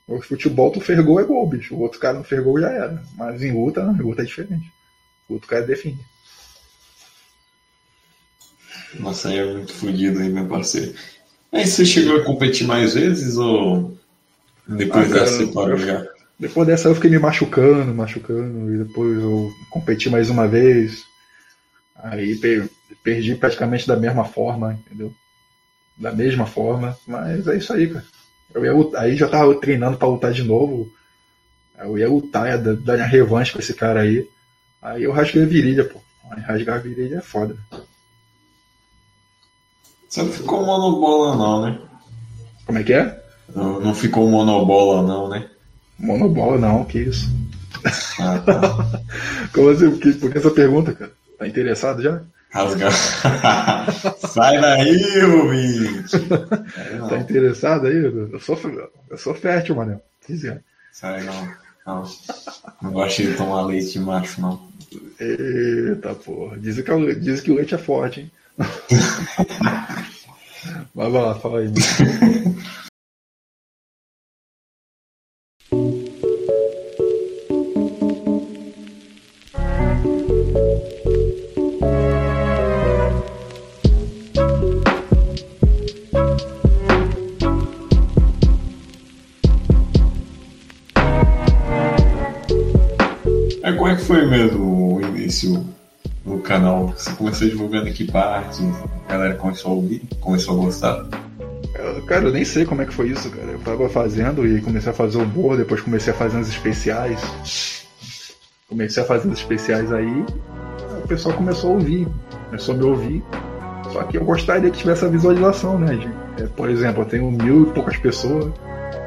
[0.07, 1.75] No futebol, tu fergou é gol, bicho.
[1.75, 3.03] O outro cara não fergou já era.
[3.15, 3.93] Mas em luta, não.
[3.93, 4.71] Em luta é diferente.
[5.29, 5.99] O outro cara define.
[8.95, 10.95] Nossa, aí é muito fodido aí, meu parceiro.
[11.51, 13.98] Aí você chegou a competir mais vezes ou
[14.77, 16.05] depois ah, dessa você parou já?
[16.39, 21.03] Depois dessa eu fiquei me machucando, machucando, e depois eu competi mais uma vez.
[21.95, 22.39] Aí
[23.03, 25.13] perdi praticamente da mesma forma, entendeu?
[25.97, 28.05] Da mesma forma, mas é isso aí, cara.
[28.53, 30.89] Eu ia, aí já tava treinando para lutar de novo.
[31.77, 34.27] Eu ia lutar, ia dar minha revanche com esse cara aí.
[34.81, 35.99] Aí eu rasguei a virilha, pô.
[36.47, 37.57] Rasgar a virilha é foda.
[40.07, 41.79] Você não ficou monobola não, né?
[42.65, 43.18] Como é que é?
[43.55, 45.47] Não, não ficou monobola não, né?
[45.97, 47.29] Monobola não, que isso.
[48.19, 49.01] Ah, tá.
[49.53, 49.91] Como assim?
[49.91, 51.11] Por que, por que essa pergunta, cara?
[51.37, 52.21] Tá interessado já?
[52.51, 52.91] Rasgar.
[54.27, 56.17] Sai daí, ouvinte!
[57.09, 57.95] tá interessado aí?
[57.95, 58.59] Eu sou,
[59.09, 59.99] eu sou fértil, mané.
[60.91, 61.53] Sai não.
[61.85, 62.03] Não.
[62.81, 64.59] Não gosto de tomar leite de macho, não.
[65.19, 66.57] Eita porra.
[66.57, 68.31] Dizem que, dizem que o leite é forte, hein?
[70.93, 71.71] Vai lá, fala aí.
[97.39, 98.61] Começou divulgando que parte?
[99.07, 100.01] A galera começou a ouvir?
[100.19, 101.05] Começou a gostar?
[102.05, 103.51] Cara, eu nem sei como é que foi isso, cara.
[103.51, 107.85] Eu tava fazendo e comecei a fazer o humor, depois comecei a fazer uns especiais.
[108.67, 110.25] Comecei a fazer os especiais aí,
[111.03, 112.07] o pessoal começou a ouvir,
[112.45, 113.23] começou a me ouvir.
[113.91, 115.95] Só que eu gostaria que tivesse a visualização, né?
[115.95, 118.53] De, é, por exemplo, eu tenho mil e poucas pessoas.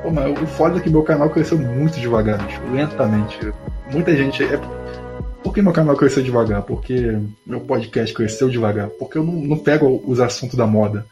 [0.03, 2.41] Pô, mas o foda é que meu canal cresceu muito devagar,
[2.73, 3.39] lentamente.
[3.93, 4.43] Muita gente.
[4.43, 4.59] É...
[5.43, 6.63] Por que meu canal cresceu devagar?
[6.63, 8.89] Porque meu podcast cresceu devagar.
[8.91, 11.05] Porque eu não, não pego os assuntos da moda.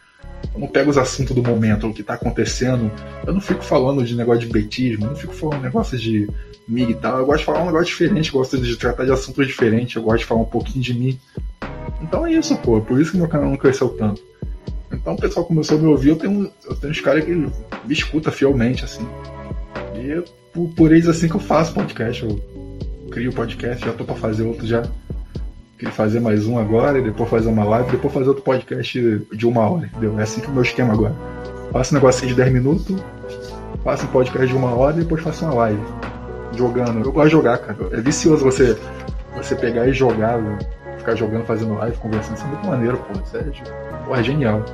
[0.55, 2.91] Eu não pego os assuntos do momento, o que está acontecendo.
[3.27, 6.29] Eu não fico falando de negócio de betismo, eu não fico falando negócio de
[6.67, 7.19] MIG e tal.
[7.19, 10.21] Eu gosto de falar um negócio diferente, gosto de tratar de assuntos diferentes, eu gosto
[10.21, 11.21] de falar um pouquinho de mim.
[12.01, 12.81] Então é isso, pô.
[12.81, 14.23] Por isso que meu canal não cresceu tanto.
[14.93, 17.51] Então o pessoal começou a me ouvir, eu tenho, eu tenho uns caras que me
[17.89, 19.07] escuta fielmente, assim.
[19.95, 22.23] E é por, por eles assim que eu faço podcast.
[22.23, 22.41] Eu
[23.11, 24.83] crio podcast, já tô pra fazer outro já.
[25.77, 29.47] Queria fazer mais um agora, e depois fazer uma live, depois fazer outro podcast de
[29.47, 30.19] uma hora, entendeu?
[30.19, 31.15] É assim que é o meu esquema agora.
[31.73, 32.97] Faço um negocinho de 10 minutos,
[33.83, 35.83] faço um podcast de uma hora e depois faço uma live.
[36.57, 37.05] Jogando.
[37.05, 37.77] Eu gosto de jogar, cara.
[37.93, 38.77] É vicioso você,
[39.37, 40.41] você pegar e jogar,
[40.99, 42.37] ficar jogando, fazendo live, conversando.
[42.37, 43.27] Isso é muito maneiro, pô.
[43.27, 43.53] Sério.
[44.05, 44.65] Pô, é genial.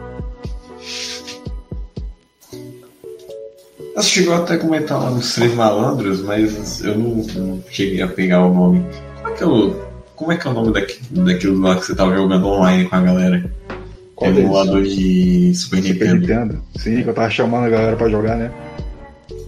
[3.96, 8.06] Você chegou até a comentar lá nos Três Malandros, mas eu não, não cheguei a
[8.06, 8.84] pegar o nome.
[9.22, 11.86] Como é que é o, como é, que é o nome daqui, daquilo lá que
[11.86, 13.50] você tava jogando online com a galera?
[14.14, 16.20] Qual Emulador de Super Super Nintendo.
[16.20, 16.62] Nintendo.
[16.76, 18.52] Sim, que eu tava chamando a galera pra jogar, né?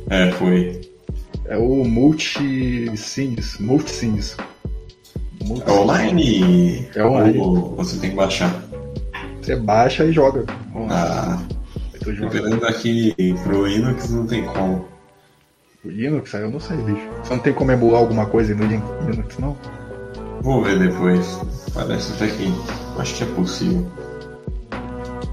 [0.09, 0.81] É, foi.
[1.45, 3.59] É o Multi-Scenes.
[3.59, 4.35] Multi-Scenes.
[5.67, 6.89] É online?
[6.95, 7.39] É online.
[7.39, 8.63] Ou você tem que baixar?
[9.43, 10.47] Você baixa e joga.
[10.89, 11.39] Ah,
[12.09, 12.33] Eu tô jogando.
[12.33, 14.89] dependendo daqui pro Linux não tem como.
[15.85, 17.07] O Linux, aí eu não sei, bicho.
[17.23, 19.57] Você não tem como emular alguma coisa no Lin- Linux, não?
[20.41, 21.41] Vou ver depois.
[21.75, 22.53] Parece até que.
[22.99, 23.87] Acho que é possível.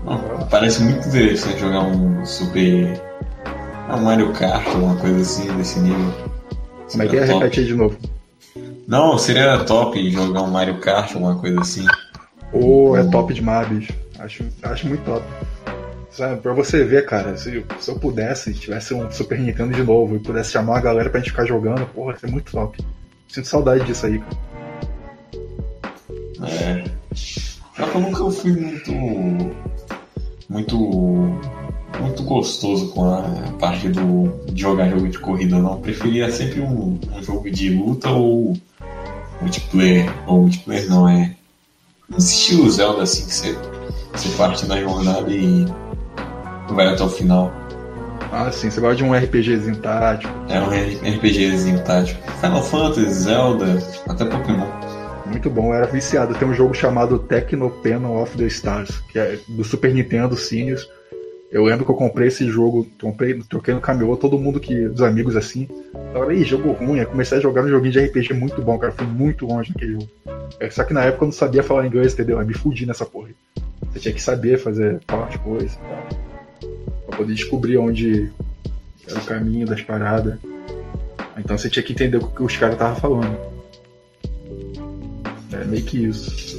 [0.04, 3.02] Não, parece muito interessante jogar um Super.
[3.90, 6.12] Um Mario Kart, uma coisa assim desse nível.
[6.92, 7.44] Como é que é?
[7.44, 7.98] Aí de novo.
[8.88, 11.86] Não, seria top jogar um Mario Kart, alguma coisa assim.
[12.52, 13.94] Ô, é top demais, bicho.
[14.20, 15.24] Acho, acho muito top.
[16.16, 20.16] Sabe, pra você ver, cara, se, se eu pudesse, tivesse um Super Nintendo de novo
[20.16, 22.82] e pudesse chamar a galera pra gente ficar jogando, porra, ia muito top.
[23.28, 24.38] Sinto saudade disso aí, cara.
[26.50, 26.84] É.
[27.12, 28.92] Que eu nunca fui muito.
[30.48, 30.78] Muito.
[32.00, 33.22] Muito gostoso com a
[33.60, 35.74] parte do, de jogar jogo de corrida, não.
[35.74, 38.56] Eu preferia sempre um, um jogo de luta ou
[39.42, 40.10] multiplayer.
[40.28, 41.36] Ou multiplayer não, é.
[42.18, 43.58] Estilo Zelda assim que você,
[44.14, 45.66] você parte na jornada e
[46.74, 47.54] vai até o final.
[48.32, 50.34] Ah, sim, você gosta de um RPGzinho tático.
[50.50, 52.20] É um RPGzinho tático.
[52.42, 54.68] Final Fantasy, Zelda, até Pokémon.
[55.26, 56.36] Muito bom, era viciado.
[56.36, 60.88] Tem um jogo chamado Techno Panel of the Stars, que é do Super Nintendo Seniors.
[61.52, 64.88] Eu lembro que eu comprei esse jogo, comprei, troquei no camelô, todo mundo que.
[64.88, 65.68] os amigos assim.
[66.14, 67.00] Agora, aí, jogo ruim.
[67.00, 68.92] Eu comecei a jogar um joguinho de RPG muito bom, cara.
[68.92, 70.10] Fui muito longe naquele jogo.
[70.60, 72.40] É, só que na época eu não sabia falar inglês, entendeu?
[72.40, 73.30] Eu me fudi nessa porra.
[73.94, 76.25] Você tinha que saber fazer, falar as coisas e tal.
[77.08, 78.32] Pra poder descobrir onde
[79.08, 80.38] era o caminho das paradas.
[81.38, 83.38] Então você tinha que entender o que os caras estavam falando.
[85.52, 86.56] É meio que isso.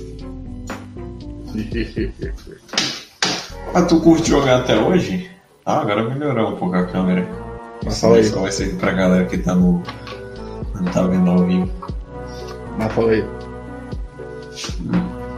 [3.74, 5.30] Ah, tu curte jogar até hoje?
[5.66, 7.26] Ah, agora melhorou um pouco a câmera.
[7.84, 8.24] Mas fala aí.
[8.24, 9.82] só vai ser pra galera que tá no.
[10.74, 11.70] Não tá vendo ao vivo.
[12.78, 13.24] Mas fala aí.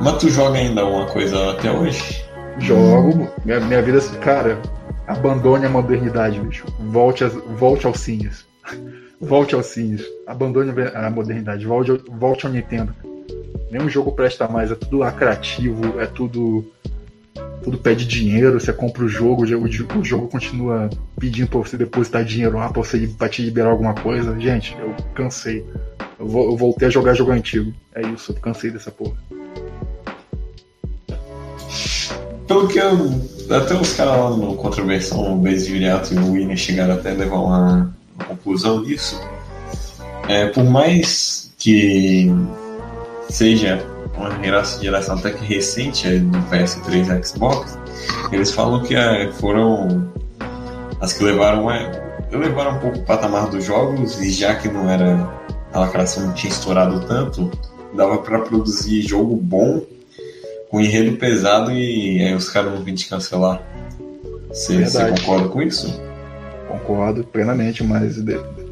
[0.00, 2.24] Mas tu joga ainda alguma coisa até hoje?
[2.58, 4.60] Jogo, minha, minha vida, cara,
[5.08, 6.66] abandone a modernidade, bicho.
[6.78, 8.46] Volte, as, volte cines.
[9.20, 10.04] Volte aos cines.
[10.26, 11.66] Abandone a modernidade.
[11.66, 12.94] Volte, ao- volte ao Nintendo.
[13.70, 14.70] Nenhum jogo presta mais.
[14.70, 16.00] É tudo lacrativo.
[16.00, 16.64] É tudo.
[17.62, 18.60] Tudo pede dinheiro.
[18.60, 19.42] Você compra o jogo.
[19.42, 23.42] O jogo, o jogo continua pedindo pra você depositar dinheiro lá pra, você, pra te
[23.42, 24.38] liberar alguma coisa.
[24.38, 25.64] Gente, eu cansei.
[26.18, 27.72] Eu, eu voltei a jogar jogo antigo.
[27.94, 29.16] É isso, eu cansei dessa porra.
[32.48, 33.20] Pelo que eu.
[33.50, 37.14] Até os caras lá no Controversão, o Base Viriato e o Winner chegaram até a
[37.14, 39.20] levar uma, uma conclusão disso.
[40.28, 42.30] É, por mais que
[43.30, 43.82] seja
[44.16, 47.78] uma geração, geração até que recente é, do PS3 e Xbox,
[48.32, 50.10] eles falam que é, foram
[51.00, 51.90] as que levaram, é,
[52.32, 55.30] levaram um pouco o patamar dos jogos e já que não era
[55.72, 57.50] a lacração não tinha estourado tanto,
[57.94, 59.82] dava para produzir jogo bom
[60.68, 63.62] com enredo pesado e aí os caras não vêm te cancelar.
[64.48, 66.00] Você você concorda com isso?
[66.68, 68.16] Concordo plenamente, mas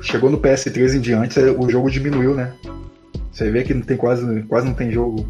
[0.02, 2.52] chegou no PS3 em diante, o jogo diminuiu, né?
[3.32, 5.26] Você vê que não tem quase, quase não tem jogo.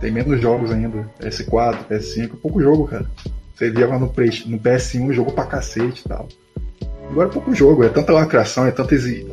[0.00, 1.08] Tem menos jogos ainda.
[1.20, 3.06] PS4, PS5, pouco jogo, cara.
[3.54, 6.28] Você via lá no, no PS1 jogo pra cacete e tal.
[7.10, 9.26] Agora é pouco jogo, é tanta lacração, é tanta exi...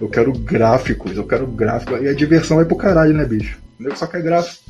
[0.00, 1.96] eu quero gráficos, eu quero gráfico.
[1.96, 3.58] E a diversão vai pro caralho, né, bicho?
[3.78, 4.64] Nego só quer gráfico.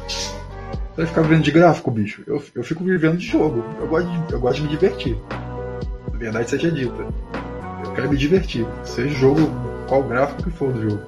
[0.95, 2.23] Você vai ficar vivendo de gráfico, bicho?
[2.25, 3.65] Eu, eu fico vivendo de jogo.
[3.81, 5.19] Eu gosto de, eu gosto de me divertir.
[6.07, 7.03] A verdade seja dita.
[7.85, 8.65] Eu quero me divertir.
[8.85, 9.41] Seja jogo,
[9.89, 11.03] qual gráfico que for do jogo.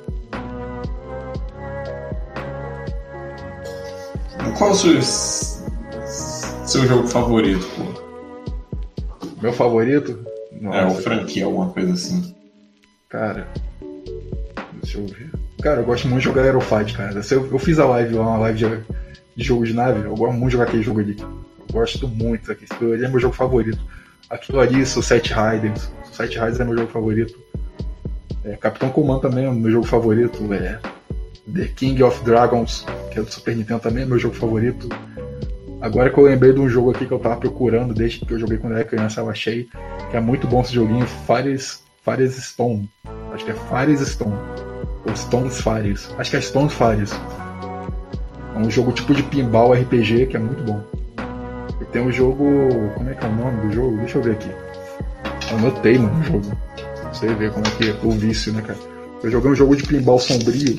[4.59, 5.01] Qual o seu,
[6.66, 7.85] seu jogo favorito, pô?
[9.40, 10.18] Meu favorito?
[10.61, 12.35] Nossa, é, o franquia, alguma coisa assim.
[13.09, 13.46] Cara,
[14.83, 15.31] deixa eu ver.
[15.62, 17.20] Cara, eu gosto muito de jogar Aerofight, cara.
[17.31, 18.66] Eu, eu fiz a live lá, uma live de,
[19.37, 20.05] de, jogo de nave.
[20.05, 21.16] Eu gosto muito de jogar aquele jogo ali.
[21.20, 22.92] Eu gosto muito daquele.
[22.92, 23.79] Ele é meu jogo favorito.
[24.31, 25.90] Aquilo ali, Suicide Riders.
[26.05, 27.38] Suicide Riders é meu jogo favorito.
[28.44, 30.53] É, Capitão Command também é meu jogo favorito.
[30.53, 30.79] É,
[31.53, 34.88] The King of Dragons, que é do Super Nintendo também é meu jogo favorito.
[35.81, 38.38] Agora que eu lembrei de um jogo aqui que eu tava procurando desde que eu
[38.38, 39.68] joguei quando eu era criança, eu achei
[40.11, 42.90] que é muito bom esse joguinho, Fires, Fires Stone.
[43.33, 44.35] Acho que é Fires Stone.
[45.07, 46.11] Ou Stones Fires.
[46.18, 47.12] Acho que é Stones Fires.
[48.56, 50.82] É um jogo tipo de pinball RPG que é muito bom.
[51.80, 52.44] E tem um jogo.
[52.94, 53.96] Como é que é o nome do jogo?
[53.98, 54.50] Deixa eu ver aqui.
[55.52, 56.56] Anotei, mano, o jogo.
[57.12, 58.78] Você ver como é que é o vício, né, cara?
[59.22, 60.76] Eu joguei um jogo de pinball sombrio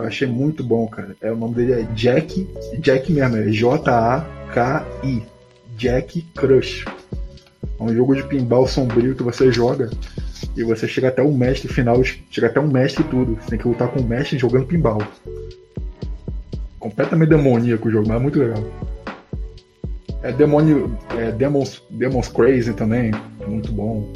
[0.00, 1.14] eu achei muito bom, cara.
[1.20, 2.48] É, o nome dele é Jack.
[2.78, 5.22] Jack mesmo, é J-A-K-I.
[5.76, 6.84] Jack Crush.
[7.78, 9.90] É um jogo de pinball sombrio que você joga
[10.56, 13.38] e você chega até o mestre final, chega até um mestre e tudo.
[13.40, 15.02] Você tem que lutar com o mestre jogando pinball.
[16.80, 18.64] Completamente demoníaco o jogo, mas é muito legal.
[20.22, 20.98] É demônio.
[21.16, 23.12] É Demons, Demons Crazy também,
[23.46, 24.10] muito bom.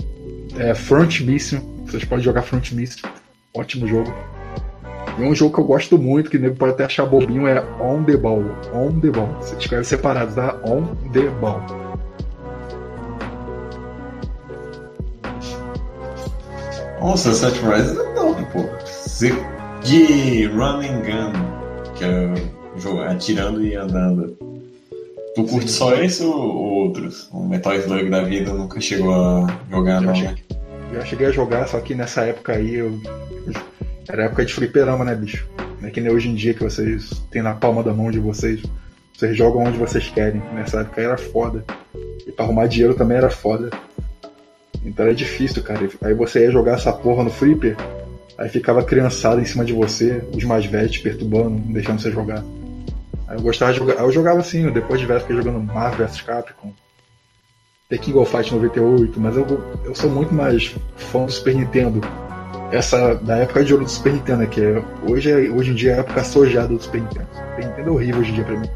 [0.59, 3.09] É Front Mission, vocês podem jogar Front Mission,
[3.55, 4.13] ótimo jogo.
[5.19, 8.03] E um jogo que eu gosto muito, que nego pode até achar bobinho, é On
[8.03, 8.43] the Ball.
[8.73, 9.29] On the Ball.
[9.41, 10.59] Você escreve separado, tá?
[10.65, 11.63] On the Ball.
[17.01, 18.65] Nossa, Sunset Rise é top, pô.
[19.83, 22.54] De Running Gun, que é
[23.09, 24.37] atirando e andando.
[25.35, 25.77] Tu curte Sim.
[25.77, 27.29] só esse ou, outros?
[27.33, 30.37] O Metal Slug da vida nunca chegou a jogar, não, né?
[30.93, 33.01] Já cheguei a jogar, só que nessa época aí eu
[34.09, 35.49] era época de fliperama, né, bicho?
[35.81, 38.21] Não é que nem hoje em dia que vocês têm na palma da mão de
[38.21, 38.63] vocês.
[39.13, 40.41] Vocês jogam onde vocês querem.
[40.55, 41.65] Nessa época era foda.
[42.27, 43.71] E pra arrumar dinheiro também era foda.
[44.85, 45.89] Então era difícil, cara.
[46.03, 47.77] Aí você ia jogar essa porra no flipper,
[48.37, 52.11] aí ficava criançada em cima de você, os mais velhos te perturbando, não deixando você
[52.11, 52.45] jogar.
[53.35, 53.95] Eu gostava de jogar.
[53.95, 56.73] Eu jogava assim, depois de velho fiquei jogando Marvel vs Capcom.
[57.89, 59.45] The King of Fight 98, mas eu,
[59.85, 62.01] eu sou muito mais fã do Super Nintendo
[62.73, 65.93] essa da época de ouro do Super Nintendo, que é, hoje, é, hoje em dia
[65.93, 67.29] é a época sojada do Super Nintendo.
[67.33, 68.69] Super Nintendo é horrível hoje em dia pra mim.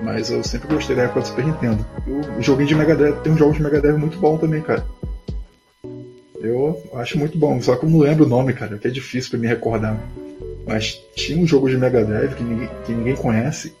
[0.00, 1.86] Mas eu sempre gostei da época do Super Nintendo.
[2.38, 4.86] o joguinho de Mega Drive tem um jogo de Mega Drive muito bom também, cara.
[6.40, 9.30] Eu acho muito bom, só que eu não lembro o nome, cara, que é difícil
[9.30, 9.98] para me recordar.
[10.66, 13.74] Mas tinha um jogo de Mega Drive que ninguém, que ninguém conhece,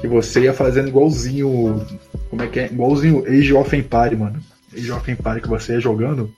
[0.00, 1.84] que você ia fazendo igualzinho.
[2.30, 2.66] Como é que é?
[2.66, 4.40] Igualzinho Age of Empire, mano.
[4.74, 6.32] Age of Empire que você ia jogando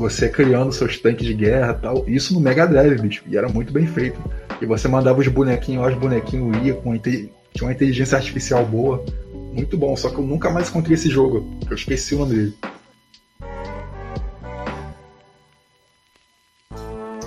[0.00, 2.04] você criando seus tanques de guerra tal.
[2.06, 3.22] Isso no Mega Drive, bicho.
[3.26, 4.18] E era muito bem feito.
[4.60, 9.04] E você mandava os bonequinhos os bonequinhos iam com tinha uma inteligência artificial boa.
[9.52, 11.58] Muito bom, só que eu nunca mais encontrei esse jogo.
[11.68, 12.54] Eu esqueci o nome dele.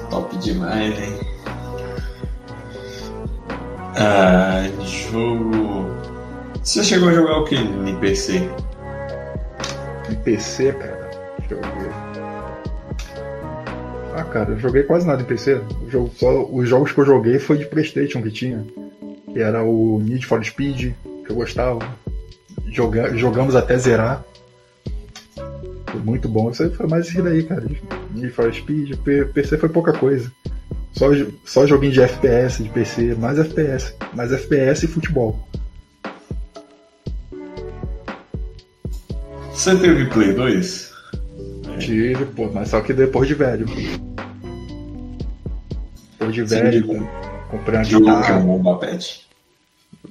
[0.10, 1.14] Top demais, hein?
[4.06, 5.86] Ah, jogo.
[6.62, 8.50] Você chegou a jogar o que no PC?
[10.12, 11.10] Em PC, cara?
[11.40, 11.90] Deixa eu ver.
[14.14, 15.62] Ah, cara, eu joguei quase nada em PC.
[15.88, 18.66] Jogo, só, os jogos que eu joguei foi de Playstation que tinha.
[19.32, 20.92] Que era o Need for Speed,
[21.26, 21.80] que eu gostava.
[22.68, 24.22] Joga, jogamos até zerar.
[25.88, 26.52] Foi muito bom.
[26.52, 27.64] Isso aí foi mais isso daí, cara.
[28.14, 28.98] Need for Speed,
[29.34, 30.30] PC foi pouca coisa.
[30.94, 31.08] Só,
[31.44, 33.96] só joguinho de FPS de PC, mais FPS.
[34.14, 35.40] Mais FPS e futebol.
[39.52, 40.94] Você teve Play 2?
[41.80, 43.66] Tive, pô, mas só que depois de velho.
[46.12, 47.08] Depois de velho, com,
[47.50, 48.38] comprei uma guitarra.
[48.38, 49.28] um bomba pet?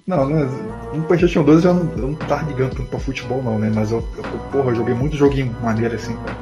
[0.07, 0.47] Não, não,
[0.95, 3.71] no PlayStation 2 eu não, eu não tava ligando tanto pra futebol não, né?
[3.73, 6.37] Mas eu, eu porra, eu joguei muito joguinho maneiro assim, cara.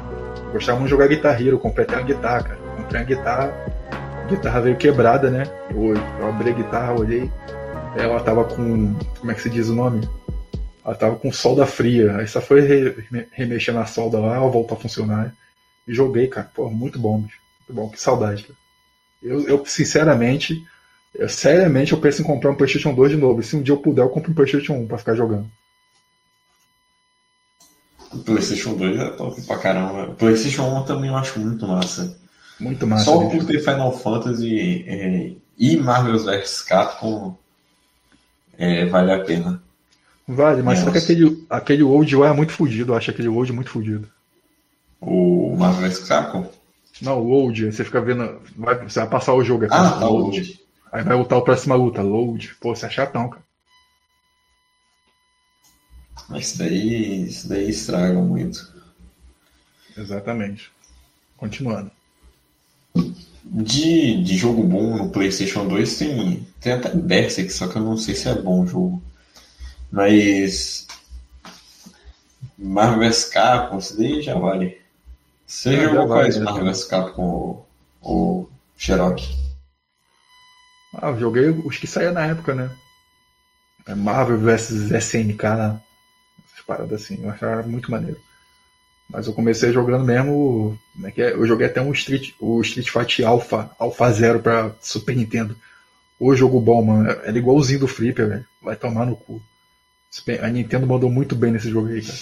[0.47, 2.61] Eu gostava muito de jogar Guitar Hero, comprei até uma guitarra, cara.
[2.77, 3.70] Comprei uma guitarra,
[4.31, 5.43] guitarra veio quebrada, né?
[5.71, 7.31] Eu, abri a guitarra, olhei,
[7.97, 8.95] ela tava com.
[9.19, 10.09] como é que se diz o nome?
[10.85, 12.17] Ela tava com solda fria.
[12.17, 15.35] Aí só foi re, remexer na solda lá, ela voltou a funcionar.
[15.87, 16.51] E joguei, cara.
[16.55, 17.39] Pô, muito bom, bicho.
[17.61, 18.59] Muito bom, que saudade, cara.
[19.23, 20.65] Eu, eu sinceramente,
[21.15, 23.41] Eu, seriamente, eu penso em comprar um PlayStation 2 de novo.
[23.41, 25.51] E se um dia eu puder, eu compro um PlayStation 1 pra ficar jogando.
[28.13, 30.13] O PlayStation 2 é top pra caramba.
[30.13, 32.19] O PlayStation 1 também eu acho muito massa.
[32.61, 33.07] Muito massa.
[33.07, 37.37] Só por ter Final Fantasy é, e Marvel's vs Capcom
[38.59, 39.63] é, vale a pena.
[40.29, 42.93] Vale, mas só que aquele, aquele Old lá é muito fodido.
[42.93, 44.09] Eu acho aquele Old muito fodido.
[45.01, 46.51] O Marvel vs Capcom?
[47.01, 47.73] Não, o Old.
[47.73, 48.41] Você fica vendo.
[48.57, 49.65] Vai, você vai passar o jogo.
[49.71, 50.61] Ah, tá, o Old.
[50.93, 52.03] Aí vai voltar a próxima luta.
[52.03, 52.55] Load.
[52.61, 53.45] Pô, você é chatão, cara.
[56.29, 58.73] Mas isso daí, isso daí estraga muito.
[59.97, 60.71] Exatamente.
[61.37, 61.91] Continuando.
[63.45, 67.97] De, de jogo bom no PlayStation 2 tem, tem até Berserk, só que eu não
[67.97, 69.03] sei se é bom o jogo.
[69.91, 70.87] Mas.
[72.57, 74.81] Marvel vs Capcom, isso daí já vale.
[75.47, 77.67] Você é, jogou quais né, Marvel vs Capcom
[78.01, 79.29] ou Xerox?
[80.95, 82.71] Ah, eu joguei os que saíram na época, né?
[83.87, 85.81] É Marvel vs SNK, né?
[86.47, 88.21] essas paradas assim, eu achava muito maneiro.
[89.11, 90.79] Mas eu comecei jogando mesmo.
[90.93, 91.33] Como é que é?
[91.33, 95.57] Eu joguei até um Street, o Street Fighter Alpha, Alpha Zero pra Super Nintendo.
[96.19, 97.11] O jogo bom, mano.
[97.11, 98.47] Era igualzinho do Flipper, velho.
[98.63, 99.43] Vai tomar no cu.
[100.41, 102.19] A Nintendo mandou muito bem nesse jogo aí, cara.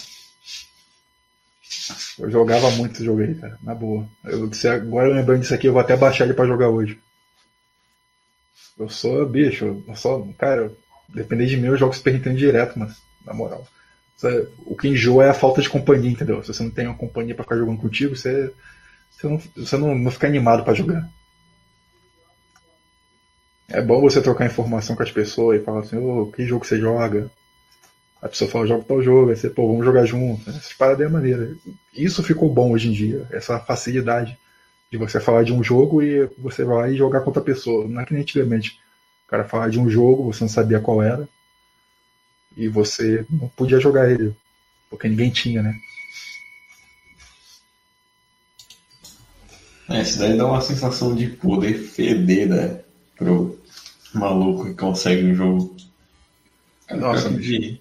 [2.18, 3.58] Eu jogava muito esse jogo aí, cara.
[3.62, 4.08] Na boa.
[4.24, 6.98] Eu, agora lembrando disso aqui, eu vou até baixar ele pra jogar hoje.
[8.78, 10.32] Eu sou bicho, eu sou.
[10.38, 10.72] Cara,
[11.08, 13.66] depender de mim, eu jogo Super Nintendo direto, mas na moral.
[14.66, 16.42] O que enjoa é a falta de companhia, entendeu?
[16.42, 18.52] Se você não tem uma companhia para ficar jogando contigo, você,
[19.10, 21.08] você, não, você não, não fica animado para jogar.
[23.68, 26.64] É bom você trocar informação com as pessoas e falar assim, ô, oh, que jogo
[26.64, 27.30] você joga?
[28.20, 30.48] A pessoa fala, joga tal jogo, aí você, pô, vamos jogar junto.
[30.50, 31.54] Essas paradas é maneira.
[31.94, 34.36] Isso ficou bom hoje em dia, essa facilidade
[34.90, 37.86] de você falar de um jogo e você vai jogar com outra pessoa.
[37.86, 38.80] Não é que nem antigamente.
[39.26, 41.28] O cara falar de um jogo, você não sabia qual era,
[42.58, 44.34] e você não podia jogar ele,
[44.90, 45.78] porque ninguém tinha, né?
[49.88, 52.80] É, isso daí dá uma sensação de poder feder né,
[53.16, 53.58] pro
[54.12, 55.76] maluco que consegue o jogo.
[56.90, 57.80] Nossa, de...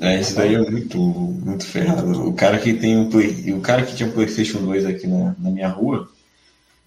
[0.00, 2.28] É, isso daí é muito, muito ferrado.
[2.28, 3.52] O cara que tem um play...
[3.52, 6.10] o cara que tinha um PlayStation 2 aqui na, na minha rua,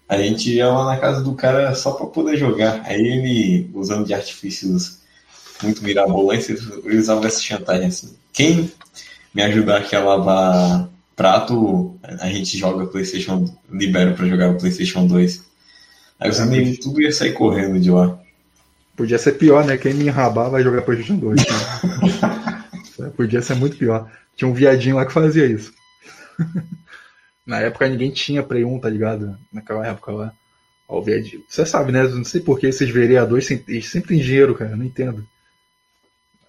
[0.08, 2.82] a gente ia lá na casa do cara só para poder jogar.
[2.84, 5.03] Aí ele, usando de artifícios
[5.62, 8.14] muito mirabolante, eles usavam essa chantagem assim.
[8.32, 8.72] Quem
[9.34, 15.06] me ajudar aqui a lavar prato, a gente joga PlayStation, libero para jogar o PlayStation
[15.06, 15.42] 2.
[16.18, 18.18] Aí os amigos tudo ia sair correndo de lá.
[18.96, 19.76] Podia ser pior, né?
[19.76, 21.40] Quem me enrabar vai jogar PlayStation 2.
[22.98, 23.10] Né?
[23.16, 24.10] Podia ser muito pior.
[24.36, 25.72] Tinha um viadinho lá que fazia isso.
[27.46, 29.36] Na época ninguém tinha Play 1, tá ligado?
[29.52, 30.32] Naquela época lá.
[30.88, 31.42] Ó, o viadinho.
[31.48, 32.04] Você sabe, né?
[32.04, 34.76] Não sei por que esses vereadores sempre têm dinheiro, cara.
[34.76, 35.26] Não entendo.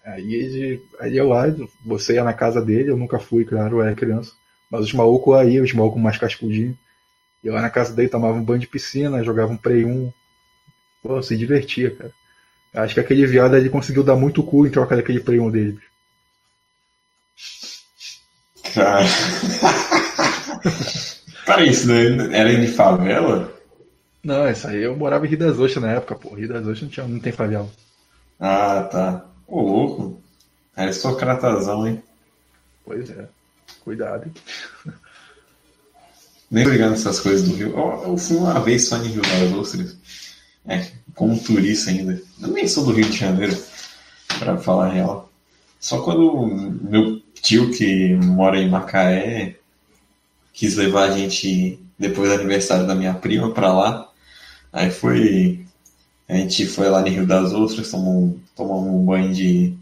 [0.06, 1.46] Aí, aí eu lá,
[1.84, 4.32] você ia na casa dele, eu nunca fui, claro, eu era criança.
[4.70, 6.76] Mas os malucos aí, os malucos mais cascudinhos.
[7.44, 10.14] Ia lá na casa dele, tomava um banho de piscina, jogava um Play 1.
[11.02, 12.12] Pô, se divertia, cara.
[12.74, 15.80] Acho que aquele viado ali conseguiu dar muito cu em troca daquele Play 1 dele.
[18.74, 19.06] Cara.
[21.46, 22.38] Para isso, né?
[22.38, 23.54] Era de favela?
[24.24, 26.34] Não, isso aí eu morava em Rio das Ostras na época, pô.
[26.34, 27.70] Rio das Ostras não, tinha, não tem favela.
[28.40, 29.26] Ah, tá.
[29.48, 30.22] Ô, louco.
[30.76, 32.04] Aristocratazão, hein?
[32.84, 33.28] Pois é.
[33.84, 34.32] Cuidado.
[36.50, 37.70] Nem ligando essas coisas do Rio.
[37.72, 39.98] Eu, eu, fui uma vez só em Rio das Ostras.
[40.66, 42.22] É, como turista ainda.
[42.42, 43.58] Eu nem sou do Rio de Janeiro,
[44.40, 45.32] pra falar a real.
[45.80, 49.56] Só quando meu tio, que mora em Macaé,
[50.52, 54.10] quis levar a gente, depois do aniversário da minha prima, pra lá.
[54.74, 55.65] Aí foi
[56.28, 59.78] a gente foi lá no Rio das Ostras, tomou, tomamos um banho de.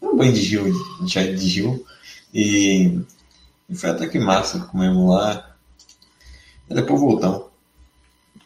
[0.00, 0.72] Um banho de rio,
[1.04, 1.86] de, de rio.
[2.32, 3.00] E,
[3.68, 5.56] e foi até que massa, comemos lá.
[6.68, 7.44] E depois voltamos.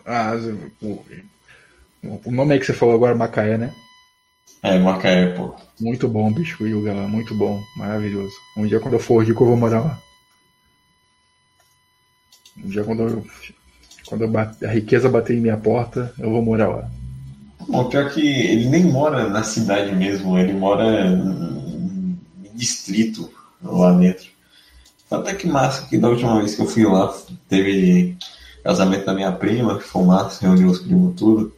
[0.05, 0.33] Ah,
[0.83, 1.05] o,
[2.25, 3.73] o nome aí que você falou agora, Macaé, né?
[4.63, 5.55] É, Macaé, pô.
[5.81, 8.35] Muito bom, bicho, Yuga lá, muito bom, maravilhoso.
[8.57, 10.01] Um dia quando eu for rico eu vou morar lá.
[12.57, 13.27] Um dia quando eu
[14.07, 16.91] quando a riqueza bater em minha porta, eu vou morar lá.
[17.69, 22.19] Bom, pior que ele nem mora na cidade mesmo, ele mora em
[22.55, 23.31] distrito
[23.63, 24.27] lá dentro.
[25.11, 27.15] Até que massa que da última vez que eu fui lá,
[27.49, 28.17] teve
[28.63, 31.55] casamento da minha prima, que foi massa, reuniu os primos tudo.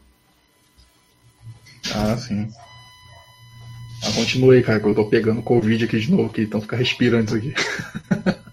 [1.94, 2.48] Ah, sim.
[4.02, 6.76] Ah, continue aí, cara, que eu tô pegando Covid aqui de novo, que então fica
[6.76, 7.54] respirando isso aqui.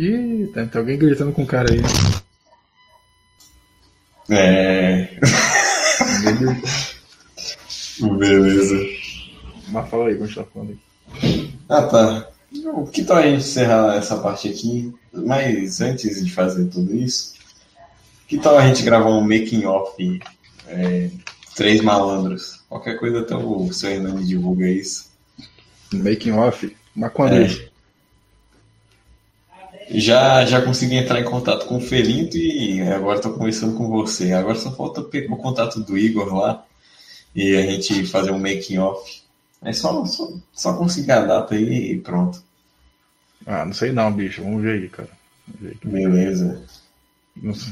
[0.00, 1.80] Ih, tem, tem alguém gritando com o cara aí.
[4.30, 5.18] É.
[8.18, 8.76] Beleza.
[9.68, 11.50] Mas fala aí, continua falando aí.
[11.68, 12.30] Ah, tá.
[12.74, 14.90] O que tal a gente encerrar essa parte aqui?
[15.12, 17.34] Mas antes de fazer tudo isso,
[18.26, 20.20] que tal a gente gravar um making off
[20.66, 21.10] é,
[21.54, 22.62] Três Malandros?
[22.70, 25.10] Qualquer coisa até o seu Hernani divulga isso.
[25.92, 26.74] Making off?
[26.96, 27.42] Mas quando É.
[27.42, 27.46] é.
[27.46, 27.69] isso?
[29.92, 34.32] Já, já consegui entrar em contato com o Felinto e agora estou conversando com você.
[34.32, 36.64] Agora só falta pegar o contato do Igor lá
[37.34, 39.22] e a gente fazer um making off.
[39.62, 42.42] É só, só, só conseguir a data aí e pronto.
[43.44, 44.42] Ah, não sei não, bicho.
[44.42, 45.10] Vamos ver aí, cara.
[45.60, 45.76] Ver.
[45.84, 46.62] Beleza.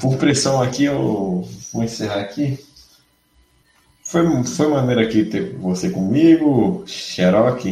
[0.00, 2.58] Por pressão aqui, eu vou encerrar aqui.
[4.02, 7.64] Foi, foi maneiro aqui ter você comigo, Xerox.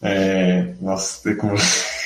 [0.00, 1.97] É, nossa, ter, com você,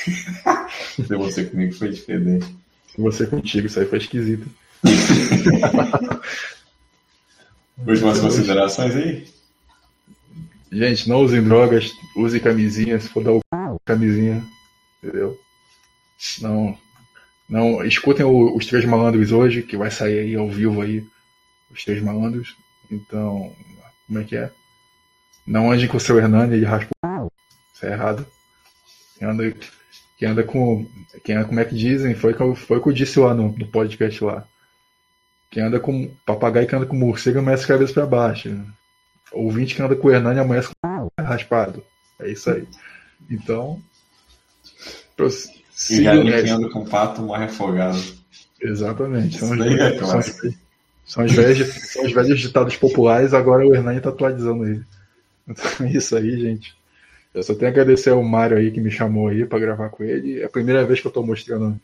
[1.07, 2.55] ter você comigo foi diferente.
[2.97, 4.47] Você contigo, isso aí foi esquisito.
[7.87, 9.27] Últimas considerações aí?
[10.71, 13.77] Gente, não usem drogas, use camisinha, se for dar o c...
[13.85, 14.43] camisinha,
[15.01, 15.39] entendeu?
[16.41, 16.77] Não,
[17.49, 21.03] não, escutem o- os Três Malandros hoje, que vai sair aí ao vivo aí,
[21.71, 22.55] os Três Malandros.
[22.91, 23.53] Então,
[24.07, 24.51] como é que é?
[25.45, 26.89] Não andem com o seu Hernani, ele raspa.
[27.73, 28.25] Isso é errado.
[29.21, 29.53] Anda,
[30.17, 30.85] quem anda com,
[31.23, 32.15] quem anda, como é que dizem?
[32.15, 34.43] Foi o que eu, foi o que eu disse lá no, no podcast lá.
[35.51, 38.49] Quem anda com papagaio que anda com morcego amanhece a cabeça pra baixo.
[39.31, 41.83] Ouvinte que anda com o Hernani amanhece com o raspado.
[42.19, 42.67] É isso aí.
[43.29, 43.81] Então.
[45.15, 46.55] pros- E sigam galinha que nessa.
[46.55, 48.01] anda com pato morre afogado.
[48.61, 49.37] Exatamente.
[49.39, 50.25] São os, é são, os,
[51.05, 54.83] são, os velhos, são os velhos ditados populares, agora o Hernani tá atualizando ele.
[55.45, 56.73] Então é isso aí, gente.
[57.33, 60.03] Eu só tenho a agradecer ao Mário aí que me chamou aí pra gravar com
[60.03, 60.41] ele.
[60.41, 61.79] É a primeira vez que eu tô mostrando